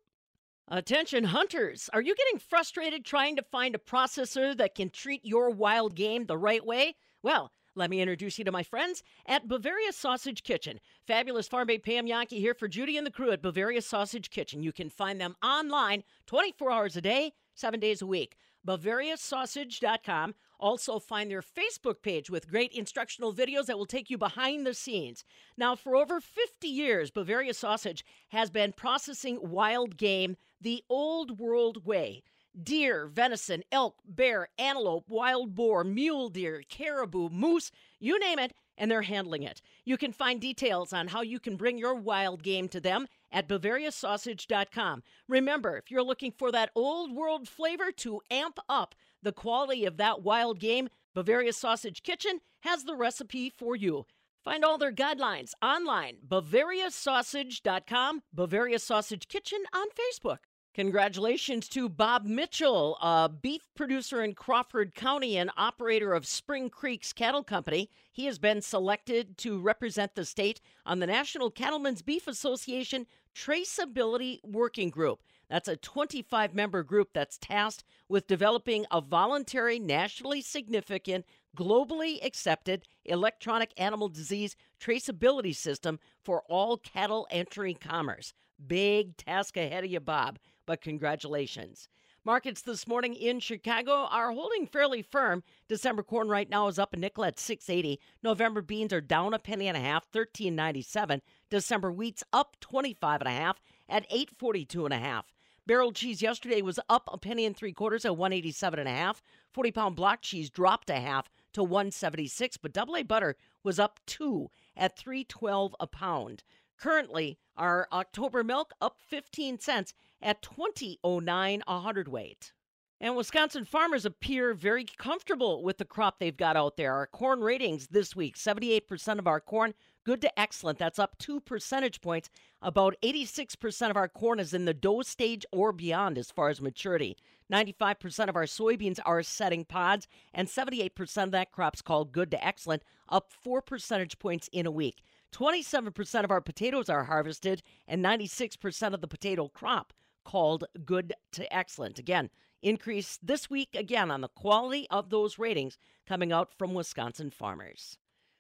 [0.70, 5.50] Attention hunters, are you getting frustrated trying to find a processor that can treat your
[5.50, 6.96] wild game the right way?
[7.22, 10.80] Well, let me introduce you to my friends at Bavaria Sausage Kitchen.
[11.08, 14.62] Fabulous farm babe Pam Jahnke here for Judy and the crew at Bavaria Sausage Kitchen.
[14.62, 18.38] You can find them online 24 hours a day, seven days a week.
[18.68, 20.36] BavariaSausage.com.
[20.60, 24.74] Also, find their Facebook page with great instructional videos that will take you behind the
[24.74, 25.26] scenes.
[25.58, 31.86] Now, for over 50 years, Bavaria Sausage has been processing wild game the old world
[31.86, 32.24] way.
[32.62, 38.90] Deer, venison, elk, bear, antelope, wild boar, mule deer, caribou, moose, you name it, and
[38.90, 39.62] they're handling it.
[39.86, 43.48] You can find details on how you can bring your wild game to them at
[43.48, 45.04] BavariaSausage.com.
[45.28, 49.98] Remember, if you're looking for that old world flavor to amp up the quality of
[49.98, 54.06] that wild game, Bavaria Sausage Kitchen has the recipe for you.
[54.44, 60.40] Find all their guidelines online, BavariaSausage.com, Bavaria Sausage Kitchen on Facebook.
[60.74, 67.14] Congratulations to Bob Mitchell, a beef producer in Crawford County and operator of Spring Creeks
[67.14, 67.92] Cattle Company.
[68.12, 73.06] He has been selected to represent the state on the National Cattlemen's Beef Association
[73.36, 75.22] Traceability Working Group.
[75.48, 82.88] That's a 25 member group that's tasked with developing a voluntary, nationally significant, globally accepted
[83.06, 88.34] electronic animal disease traceability system for all cattle entering commerce.
[88.66, 91.88] Big task ahead of you, Bob but congratulations.
[92.26, 95.44] Markets this morning in Chicago are holding fairly firm.
[95.68, 98.00] December corn right now is up a nickel at 680.
[98.24, 101.22] November beans are down a penny and a half, 1397.
[101.50, 103.60] December wheat's up 25 and a half
[103.90, 105.34] at 842 and a half.
[105.66, 109.22] Barrel cheese yesterday was up a penny and three quarters at 187 and a half.
[109.52, 114.00] 40 pound block cheese dropped a half to 176, but double A butter was up
[114.06, 116.44] two at 312 a pound.
[116.78, 122.54] Currently, our October milk up 15 cents at 20.09 a hundredweight.
[123.00, 126.94] And Wisconsin farmers appear very comfortable with the crop they've got out there.
[126.94, 129.74] Our corn ratings this week 78% of our corn
[130.06, 130.80] good to excellent.
[130.80, 132.30] That's up two percentage points.
[132.62, 136.62] About 86% of our corn is in the dough stage or beyond as far as
[136.62, 137.18] maturity.
[137.52, 142.46] 95% of our soybeans are setting pods, and 78% of that crop's called good to
[142.46, 145.04] excellent, up four percentage points in a week.
[145.34, 151.54] 27% of our potatoes are harvested, and 96% of the potato crop called good to
[151.54, 152.00] excellent.
[152.00, 152.30] Again,
[152.62, 155.78] increase this week again on the quality of those ratings
[156.08, 157.98] coming out from Wisconsin farmers.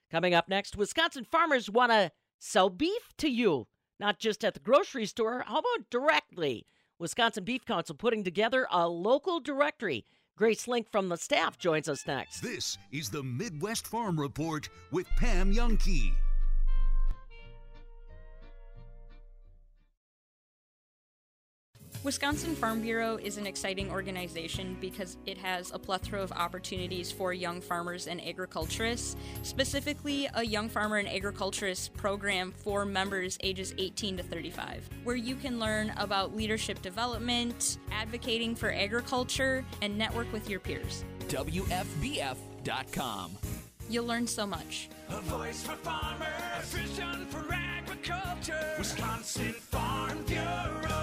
[0.09, 3.67] Coming up next, Wisconsin farmers want to sell beef to you,
[3.99, 5.43] not just at the grocery store.
[5.47, 6.67] How about directly?
[6.99, 10.05] Wisconsin Beef Council putting together a local directory.
[10.37, 12.41] Grace Link from the staff joins us next.
[12.41, 16.13] This is the Midwest Farm Report with Pam Jahnke.
[22.03, 27.31] Wisconsin Farm Bureau is an exciting organization because it has a plethora of opportunities for
[27.31, 34.17] young farmers and agriculturists, specifically a Young Farmer and Agriculturist program for members ages 18
[34.17, 40.49] to 35, where you can learn about leadership development, advocating for agriculture, and network with
[40.49, 41.05] your peers.
[41.29, 43.31] WFBF.com.
[43.89, 44.89] You'll learn so much.
[45.07, 46.27] A voice for farmers,
[46.57, 48.75] a vision for agriculture.
[48.77, 51.02] Wisconsin Farm Bureau.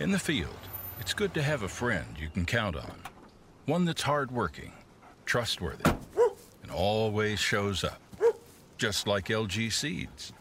[0.00, 0.56] In the field,
[0.98, 3.02] it's good to have a friend you can count on.
[3.66, 4.72] One that's hardworking,
[5.26, 5.84] trustworthy,
[6.62, 8.00] and always shows up.
[8.78, 10.32] Just like LG Seeds.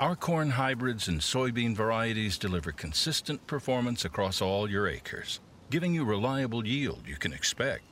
[0.00, 5.38] Our corn hybrids and soybean varieties deliver consistent performance across all your acres,
[5.70, 7.84] giving you reliable yield you can expect.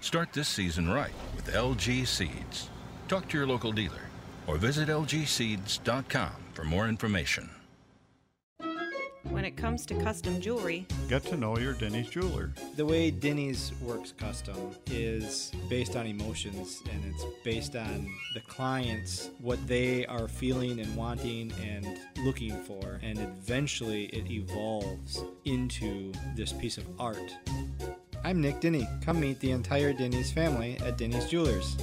[0.00, 2.68] Start this season right with LG Seeds.
[3.06, 4.10] Talk to your local dealer
[4.48, 7.48] or visit lgseeds.com for more information.
[9.30, 12.52] When it comes to custom jewelry, Get to know your Denny's jeweler.
[12.76, 19.30] The way Denny's works custom is based on emotions and it's based on the clients,
[19.38, 23.00] what they are feeling and wanting and looking for.
[23.02, 27.36] And eventually it evolves into this piece of art.
[28.24, 28.88] I'm Nick Denny.
[29.02, 31.76] Come meet the entire Denny's family at Denny's Jewelers.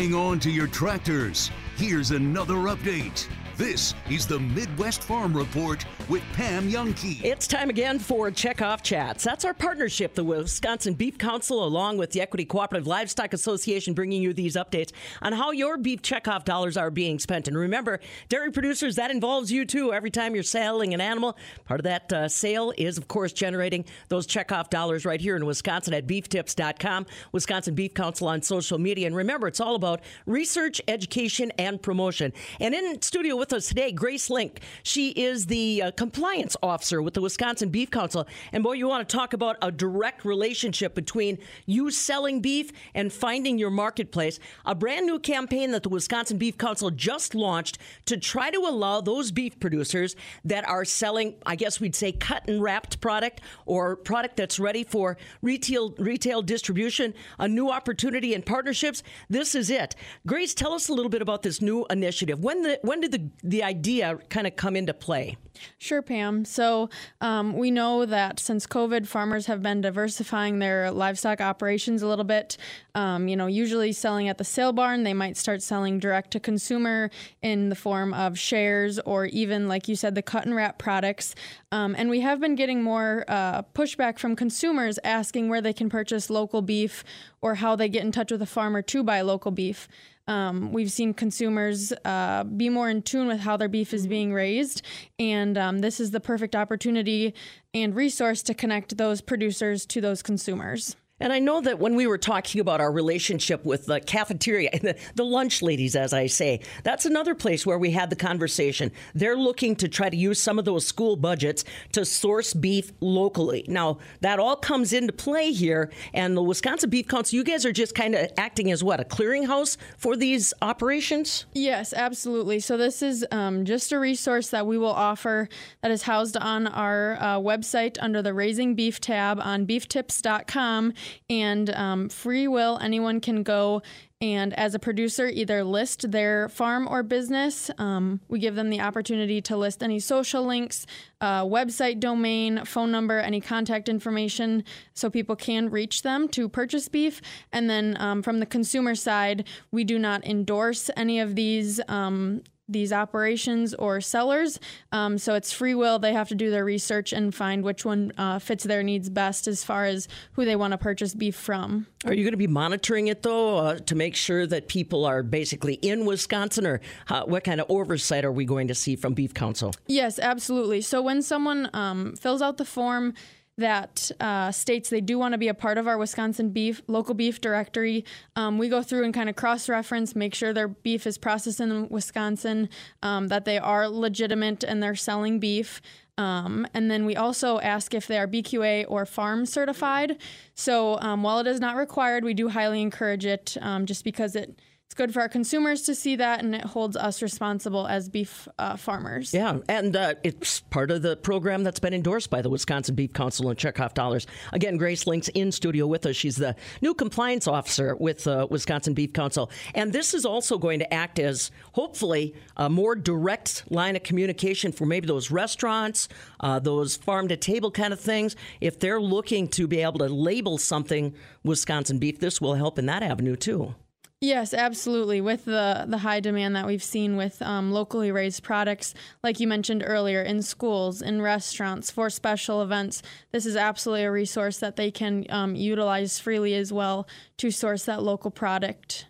[0.00, 1.50] Hang on to your tractors.
[1.76, 3.28] Here's another update.
[3.60, 7.22] This is the Midwest Farm Report with Pam Jahnke.
[7.22, 9.22] It's time again for Checkoff Chats.
[9.22, 14.22] That's our partnership, the Wisconsin Beef Council, along with the Equity Cooperative Livestock Association, bringing
[14.22, 17.48] you these updates on how your beef checkoff dollars are being spent.
[17.48, 18.00] And remember,
[18.30, 19.92] dairy producers, that involves you too.
[19.92, 21.36] Every time you're selling an animal,
[21.66, 25.44] part of that uh, sale is, of course, generating those checkoff dollars right here in
[25.44, 29.06] Wisconsin at beeftips.com, Wisconsin Beef Council on social media.
[29.06, 32.32] And remember, it's all about research, education, and promotion.
[32.58, 34.60] And in studio with us today, Grace Link.
[34.82, 38.26] She is the uh, compliance officer with the Wisconsin Beef Council.
[38.52, 43.12] And boy, you want to talk about a direct relationship between you selling beef and
[43.12, 44.38] finding your marketplace.
[44.64, 49.00] A brand new campaign that the Wisconsin Beef Council just launched to try to allow
[49.00, 53.96] those beef producers that are selling, I guess we'd say, cut and wrapped product or
[53.96, 59.02] product that's ready for retail retail distribution, a new opportunity and partnerships.
[59.28, 59.96] This is it.
[60.26, 62.40] Grace, tell us a little bit about this new initiative.
[62.40, 65.36] When the when did the the idea kind of come into play?
[65.78, 66.44] Sure, Pam.
[66.44, 66.88] So
[67.20, 72.24] um, we know that since COVID, farmers have been diversifying their livestock operations a little
[72.24, 72.56] bit.
[72.94, 76.40] Um, you know, usually selling at the sale barn, they might start selling direct to
[76.40, 77.10] consumer
[77.42, 81.34] in the form of shares or even, like you said, the cut and wrap products.
[81.72, 85.88] Um, and we have been getting more uh, pushback from consumers asking where they can
[85.88, 87.04] purchase local beef
[87.40, 89.88] or how they get in touch with a farmer to buy local beef.
[90.30, 94.32] Um, we've seen consumers uh, be more in tune with how their beef is being
[94.32, 94.82] raised,
[95.18, 97.34] and um, this is the perfect opportunity
[97.74, 100.94] and resource to connect those producers to those consumers.
[101.20, 104.96] And I know that when we were talking about our relationship with the cafeteria, the,
[105.14, 108.90] the lunch ladies, as I say, that's another place where we had the conversation.
[109.14, 113.64] They're looking to try to use some of those school budgets to source beef locally.
[113.68, 115.90] Now, that all comes into play here.
[116.14, 119.04] And the Wisconsin Beef Council, you guys are just kind of acting as what, a
[119.04, 121.44] clearinghouse for these operations?
[121.52, 122.60] Yes, absolutely.
[122.60, 125.48] So, this is um, just a resource that we will offer
[125.82, 130.94] that is housed on our uh, website under the Raising Beef tab on beeftips.com
[131.28, 133.82] and um, free will anyone can go
[134.22, 137.70] and as a producer either list their farm or business.
[137.78, 140.86] Um, we give them the opportunity to list any social links
[141.22, 146.88] uh, website domain phone number any contact information so people can reach them to purchase
[146.88, 147.22] beef.
[147.52, 152.42] And then um, from the consumer side we do not endorse any of these um,
[152.72, 154.58] these operations or sellers.
[154.92, 155.98] Um, so it's free will.
[155.98, 159.46] They have to do their research and find which one uh, fits their needs best
[159.46, 161.86] as far as who they want to purchase beef from.
[162.04, 165.22] Are you going to be monitoring it though uh, to make sure that people are
[165.22, 169.14] basically in Wisconsin, or uh, what kind of oversight are we going to see from
[169.14, 169.74] Beef Council?
[169.86, 170.80] Yes, absolutely.
[170.80, 173.14] So when someone um, fills out the form,
[173.60, 177.14] that uh, states they do want to be a part of our Wisconsin beef local
[177.14, 178.04] beef directory.
[178.36, 181.60] Um, we go through and kind of cross reference, make sure their beef is processed
[181.60, 182.68] in Wisconsin,
[183.02, 185.80] um, that they are legitimate and they're selling beef.
[186.18, 190.18] Um, and then we also ask if they are BQA or farm certified.
[190.54, 194.36] So um, while it is not required, we do highly encourage it um, just because
[194.36, 194.60] it
[194.90, 198.48] it's good for our consumers to see that, and it holds us responsible as beef
[198.58, 199.32] uh, farmers.
[199.32, 203.12] Yeah, and uh, it's part of the program that's been endorsed by the Wisconsin Beef
[203.12, 204.26] Council and Checkoff Dollars.
[204.52, 206.16] Again, Grace Link's in studio with us.
[206.16, 209.48] She's the new compliance officer with the uh, Wisconsin Beef Council.
[209.76, 214.72] And this is also going to act as, hopefully, a more direct line of communication
[214.72, 216.08] for maybe those restaurants,
[216.40, 218.34] uh, those farm to table kind of things.
[218.60, 221.14] If they're looking to be able to label something
[221.44, 223.76] Wisconsin beef, this will help in that avenue too.
[224.22, 225.22] Yes, absolutely.
[225.22, 228.92] With the the high demand that we've seen with um, locally raised products,
[229.22, 233.02] like you mentioned earlier, in schools, in restaurants, for special events,
[233.32, 237.08] this is absolutely a resource that they can um, utilize freely as well
[237.38, 239.06] to source that local product.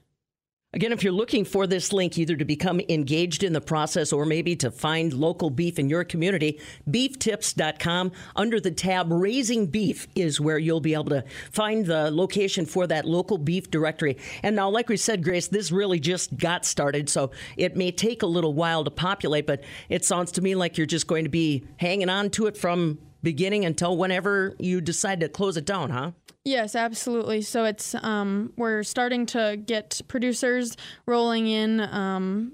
[0.72, 4.24] Again, if you're looking for this link either to become engaged in the process or
[4.24, 10.40] maybe to find local beef in your community, beeftips.com under the tab Raising Beef is
[10.40, 14.16] where you'll be able to find the location for that local beef directory.
[14.44, 18.22] And now, like we said, Grace, this really just got started, so it may take
[18.22, 21.30] a little while to populate, but it sounds to me like you're just going to
[21.30, 25.90] be hanging on to it from beginning until whenever you decide to close it down,
[25.90, 26.12] huh?
[26.44, 27.42] Yes, absolutely.
[27.42, 30.76] So it's um, we're starting to get producers
[31.06, 32.52] rolling in um,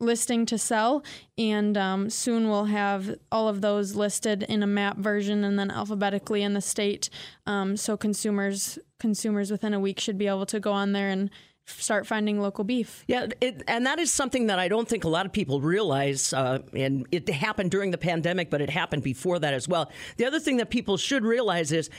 [0.00, 1.02] listing to sell,
[1.38, 5.70] and um, soon we'll have all of those listed in a map version and then
[5.70, 7.08] alphabetically in the state.
[7.46, 11.30] Um, so consumers consumers within a week should be able to go on there and
[11.64, 13.02] start finding local beef.
[13.08, 16.32] Yeah, it, and that is something that I don't think a lot of people realize.
[16.32, 19.90] Uh, and it happened during the pandemic, but it happened before that as well.
[20.16, 21.90] The other thing that people should realize is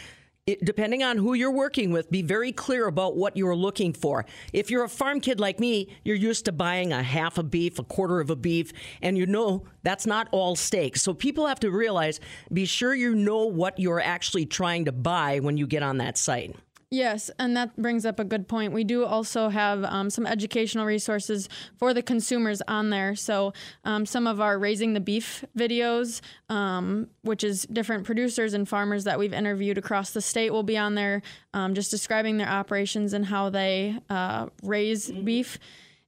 [0.48, 4.26] it, depending on who you're working with, be very clear about what you're looking for.
[4.54, 7.78] If you're a farm kid like me, you're used to buying a half a beef,
[7.78, 8.72] a quarter of a beef,
[9.02, 10.96] and you know that's not all steak.
[10.96, 12.20] So people have to realize
[12.52, 16.18] be sure you know what you're actually trying to buy when you get on that
[16.18, 16.56] site.
[16.90, 18.72] Yes, and that brings up a good point.
[18.72, 23.14] We do also have um, some educational resources for the consumers on there.
[23.14, 23.52] So,
[23.84, 29.04] um, some of our Raising the Beef videos, um, which is different producers and farmers
[29.04, 31.22] that we've interviewed across the state, will be on there
[31.54, 35.60] um, just describing their operations and how they uh, raise beef.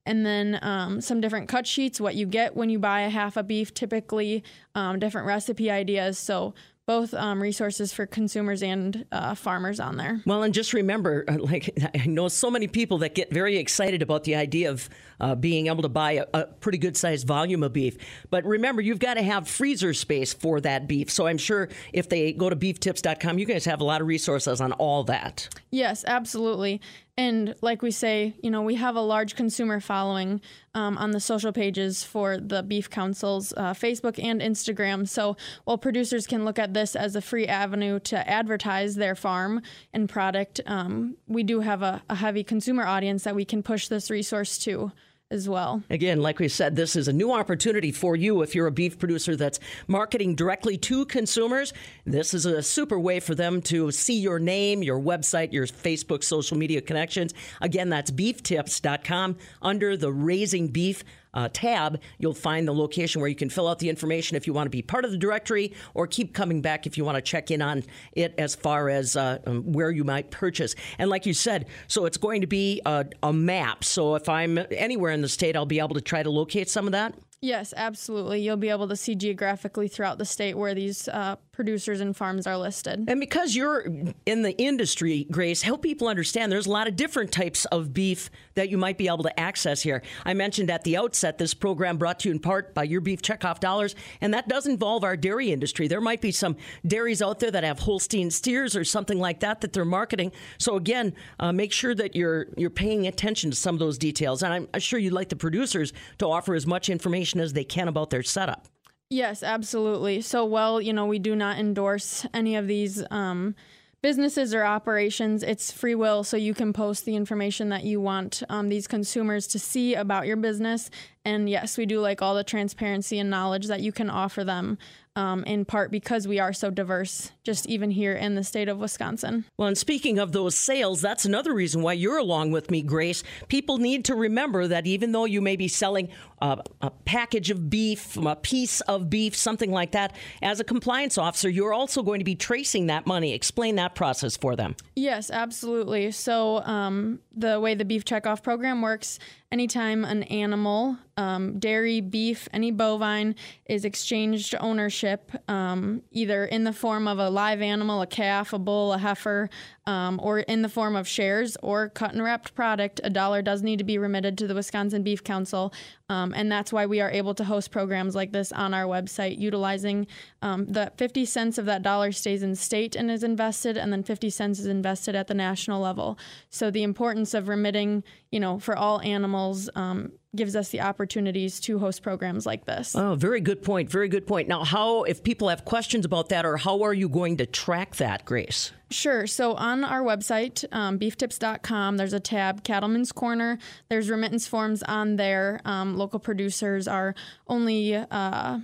[0.06, 3.36] And then um, some different cut sheets, what you get when you buy a half
[3.36, 6.18] a beef, typically, um, different recipe ideas.
[6.18, 6.54] So,
[6.90, 10.24] both um, resources for consumers and uh, farmers on there.
[10.26, 14.02] Well, and just remember, uh, like I know so many people that get very excited
[14.02, 17.64] about the idea of uh, being able to buy a, a pretty good sized volume
[17.64, 17.98] of beef.
[18.30, 21.10] But remember, you've got to have freezer space for that beef.
[21.10, 24.62] So I'm sure if they go to beeftips.com, you guys have a lot of resources
[24.62, 25.50] on all that.
[25.72, 26.82] Yes, absolutely.
[27.20, 30.40] And like we say, you know, we have a large consumer following
[30.74, 35.06] um, on the social pages for the Beef Council's uh, Facebook and Instagram.
[35.06, 39.62] So while producers can look at this as a free avenue to advertise their farm
[39.92, 43.90] and product, um, we do have a, a heavy consumer audience that we can push
[43.90, 44.94] this resource to
[45.32, 45.84] as well.
[45.92, 48.98] Again, like we said, this is a new opportunity for you if you're a beef
[48.98, 51.72] producer that's marketing directly to consumers.
[52.04, 56.24] This is a super way for them to see your name, your website, your Facebook
[56.24, 57.36] social media connections.
[57.62, 61.04] Again, that's beeftips.com under the Raising Beef
[61.34, 64.54] uh, tab, you'll find the location where you can fill out the information if you
[64.54, 67.22] want to be part of the directory or keep coming back if you want to
[67.22, 70.76] check in on it as far as uh, um, where you might purchase.
[70.98, 73.84] And like you said, so it's going to be a, a map.
[73.84, 76.86] So if I'm anywhere in the state, I'll be able to try to locate some
[76.86, 77.16] of that.
[77.42, 78.42] Yes, absolutely.
[78.42, 82.48] You'll be able to see geographically throughout the state where these uh, producers and farms
[82.48, 83.04] are listed.
[83.10, 83.82] And because you're
[84.26, 88.30] in the industry, Grace, help people understand there's a lot of different types of beef
[88.56, 90.02] that you might be able to access here.
[90.24, 93.22] I mentioned at the outset this program brought to you in part by your beef
[93.22, 95.90] checkoff dollars, and that does involve our dairy industry.
[95.90, 96.56] There might be some
[96.88, 100.32] dairies out there that have Holstein steers or something like that that they're marketing.
[100.60, 104.44] So again, uh, make sure that you're you're paying attention to some of those details.
[104.44, 107.90] And I'm sure you'd like the producers to offer as much information as they can
[107.90, 108.70] about their setup.
[109.10, 110.22] Yes, absolutely.
[110.22, 113.56] So, well, you know, we do not endorse any of these um,
[114.04, 115.42] businesses or operations.
[115.42, 119.48] It's free will, so you can post the information that you want um, these consumers
[119.48, 120.92] to see about your business.
[121.26, 124.78] And yes, we do like all the transparency and knowledge that you can offer them
[125.16, 128.78] um, in part because we are so diverse, just even here in the state of
[128.78, 129.44] Wisconsin.
[129.58, 133.22] Well, and speaking of those sales, that's another reason why you're along with me, Grace.
[133.50, 136.08] People need to remember that even though you may be selling
[136.42, 141.18] a, a package of beef, a piece of beef, something like that, as a compliance
[141.18, 143.34] officer, you're also going to be tracing that money.
[143.34, 144.76] Explain that process for them.
[144.96, 146.12] Yes, absolutely.
[146.12, 149.20] So, um, the way the beef checkoff program works
[149.52, 153.36] anytime an animal, um, dairy, beef, any bovine,
[153.66, 158.60] is exchanged ownership, um, either in the form of a live animal, a calf, a
[158.60, 159.50] bull, a heifer,
[159.90, 163.64] um, or in the form of shares or cut and wrapped product, a dollar does
[163.64, 165.74] need to be remitted to the Wisconsin Beef Council.
[166.10, 169.40] Um, and that's why we are able to host programs like this on our website,
[169.40, 170.06] utilizing
[170.44, 174.04] um, the 50 cents of that dollar stays in state and is invested, and then
[174.04, 176.20] 50 cents is invested at the national level.
[176.52, 181.60] So the importance of remitting, you know, for all animals um, gives us the opportunities
[181.62, 182.96] to host programs like this.
[182.96, 183.90] Oh, very good point.
[183.90, 184.48] Very good point.
[184.48, 187.96] Now, how, if people have questions about that, or how are you going to track
[187.96, 188.72] that, Grace?
[188.92, 189.28] Sure.
[189.28, 193.58] So on our website, um, beeftips.com, there's a tab, Cattleman's Corner.
[193.90, 195.62] There's remittance forms on there.
[195.66, 197.16] Um, local producers are
[197.48, 198.60] only uh,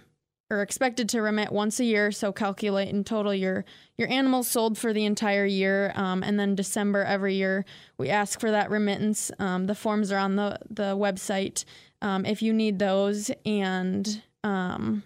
[0.51, 2.11] are expected to remit once a year.
[2.11, 3.65] So calculate in total your
[3.97, 7.65] your animals sold for the entire year, um, and then December every year
[7.97, 9.31] we ask for that remittance.
[9.39, 11.65] Um, the forms are on the the website
[12.01, 15.03] um, if you need those, and um,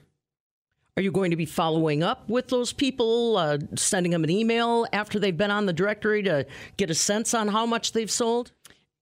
[0.98, 4.86] are you going to be following up with those people, uh, sending them an email
[4.92, 8.52] after they've been on the directory to get a sense on how much they've sold?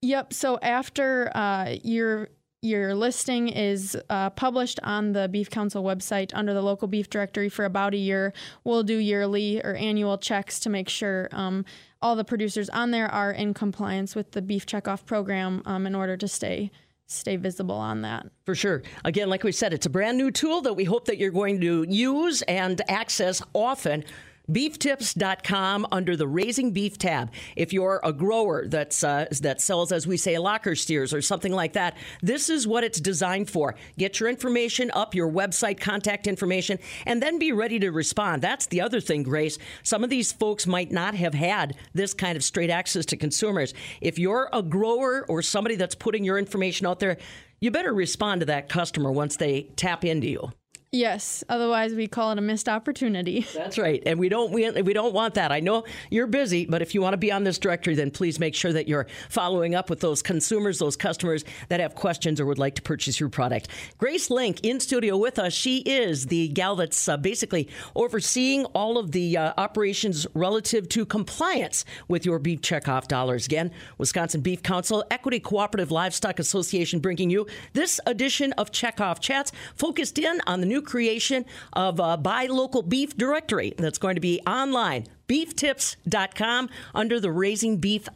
[0.03, 0.33] Yep.
[0.33, 2.29] So after uh, your
[2.62, 7.49] your listing is uh, published on the Beef Council website under the local beef directory
[7.49, 8.34] for about a year.
[8.64, 11.66] We'll do yearly or annual checks to make sure um,
[12.01, 15.95] all the producers on there are in compliance with the beef checkoff program um, in
[15.95, 16.72] order to stay
[17.10, 18.28] stay visible on that.
[18.45, 18.84] For sure.
[19.05, 21.62] Again, like we said, it's a brand new tool that we hope that you're going
[21.62, 24.03] to use and access often.
[24.51, 27.31] beeftips.com under the raising beef tab.
[27.55, 31.51] If you're a grower that's uh, that sells as we say locker steers or something
[31.51, 33.75] like that this is what it's designed for.
[33.97, 38.41] Get your information up your website contact information and then be ready to respond.
[38.41, 39.57] That's the other thing grace.
[39.83, 43.73] Some of these folks might not have had this kind of straight access to consumers.
[44.01, 47.17] If you're a grower or somebody that's putting your information out there
[47.59, 50.51] you better respond to that customer once they tap into you
[50.93, 53.45] Yes, otherwise we call it a missed opportunity.
[53.53, 55.51] That's right, and we don't we, we don't want that.
[55.51, 58.39] I know you're busy, but if you want to be on this directory, then please
[58.39, 62.45] make sure that you're following up with those consumers, those customers that have questions or
[62.45, 63.67] would like to purchase your product.
[63.97, 65.51] Grace Link in studio with us.
[65.51, 71.05] She is the gal that's uh, basically overseeing all of the uh, operations relative to
[71.05, 73.45] compliance with your beef checkoff dollars.
[73.45, 79.51] Again, Wisconsin Beef Council, Equity Cooperative Livestock Association, bringing you this edition of Checkoff Chats,
[79.75, 84.21] focused in on the new creation of a buy local beef directory that's going to
[84.21, 85.05] be online.
[85.28, 88.07] Beeftips.com under the raising beef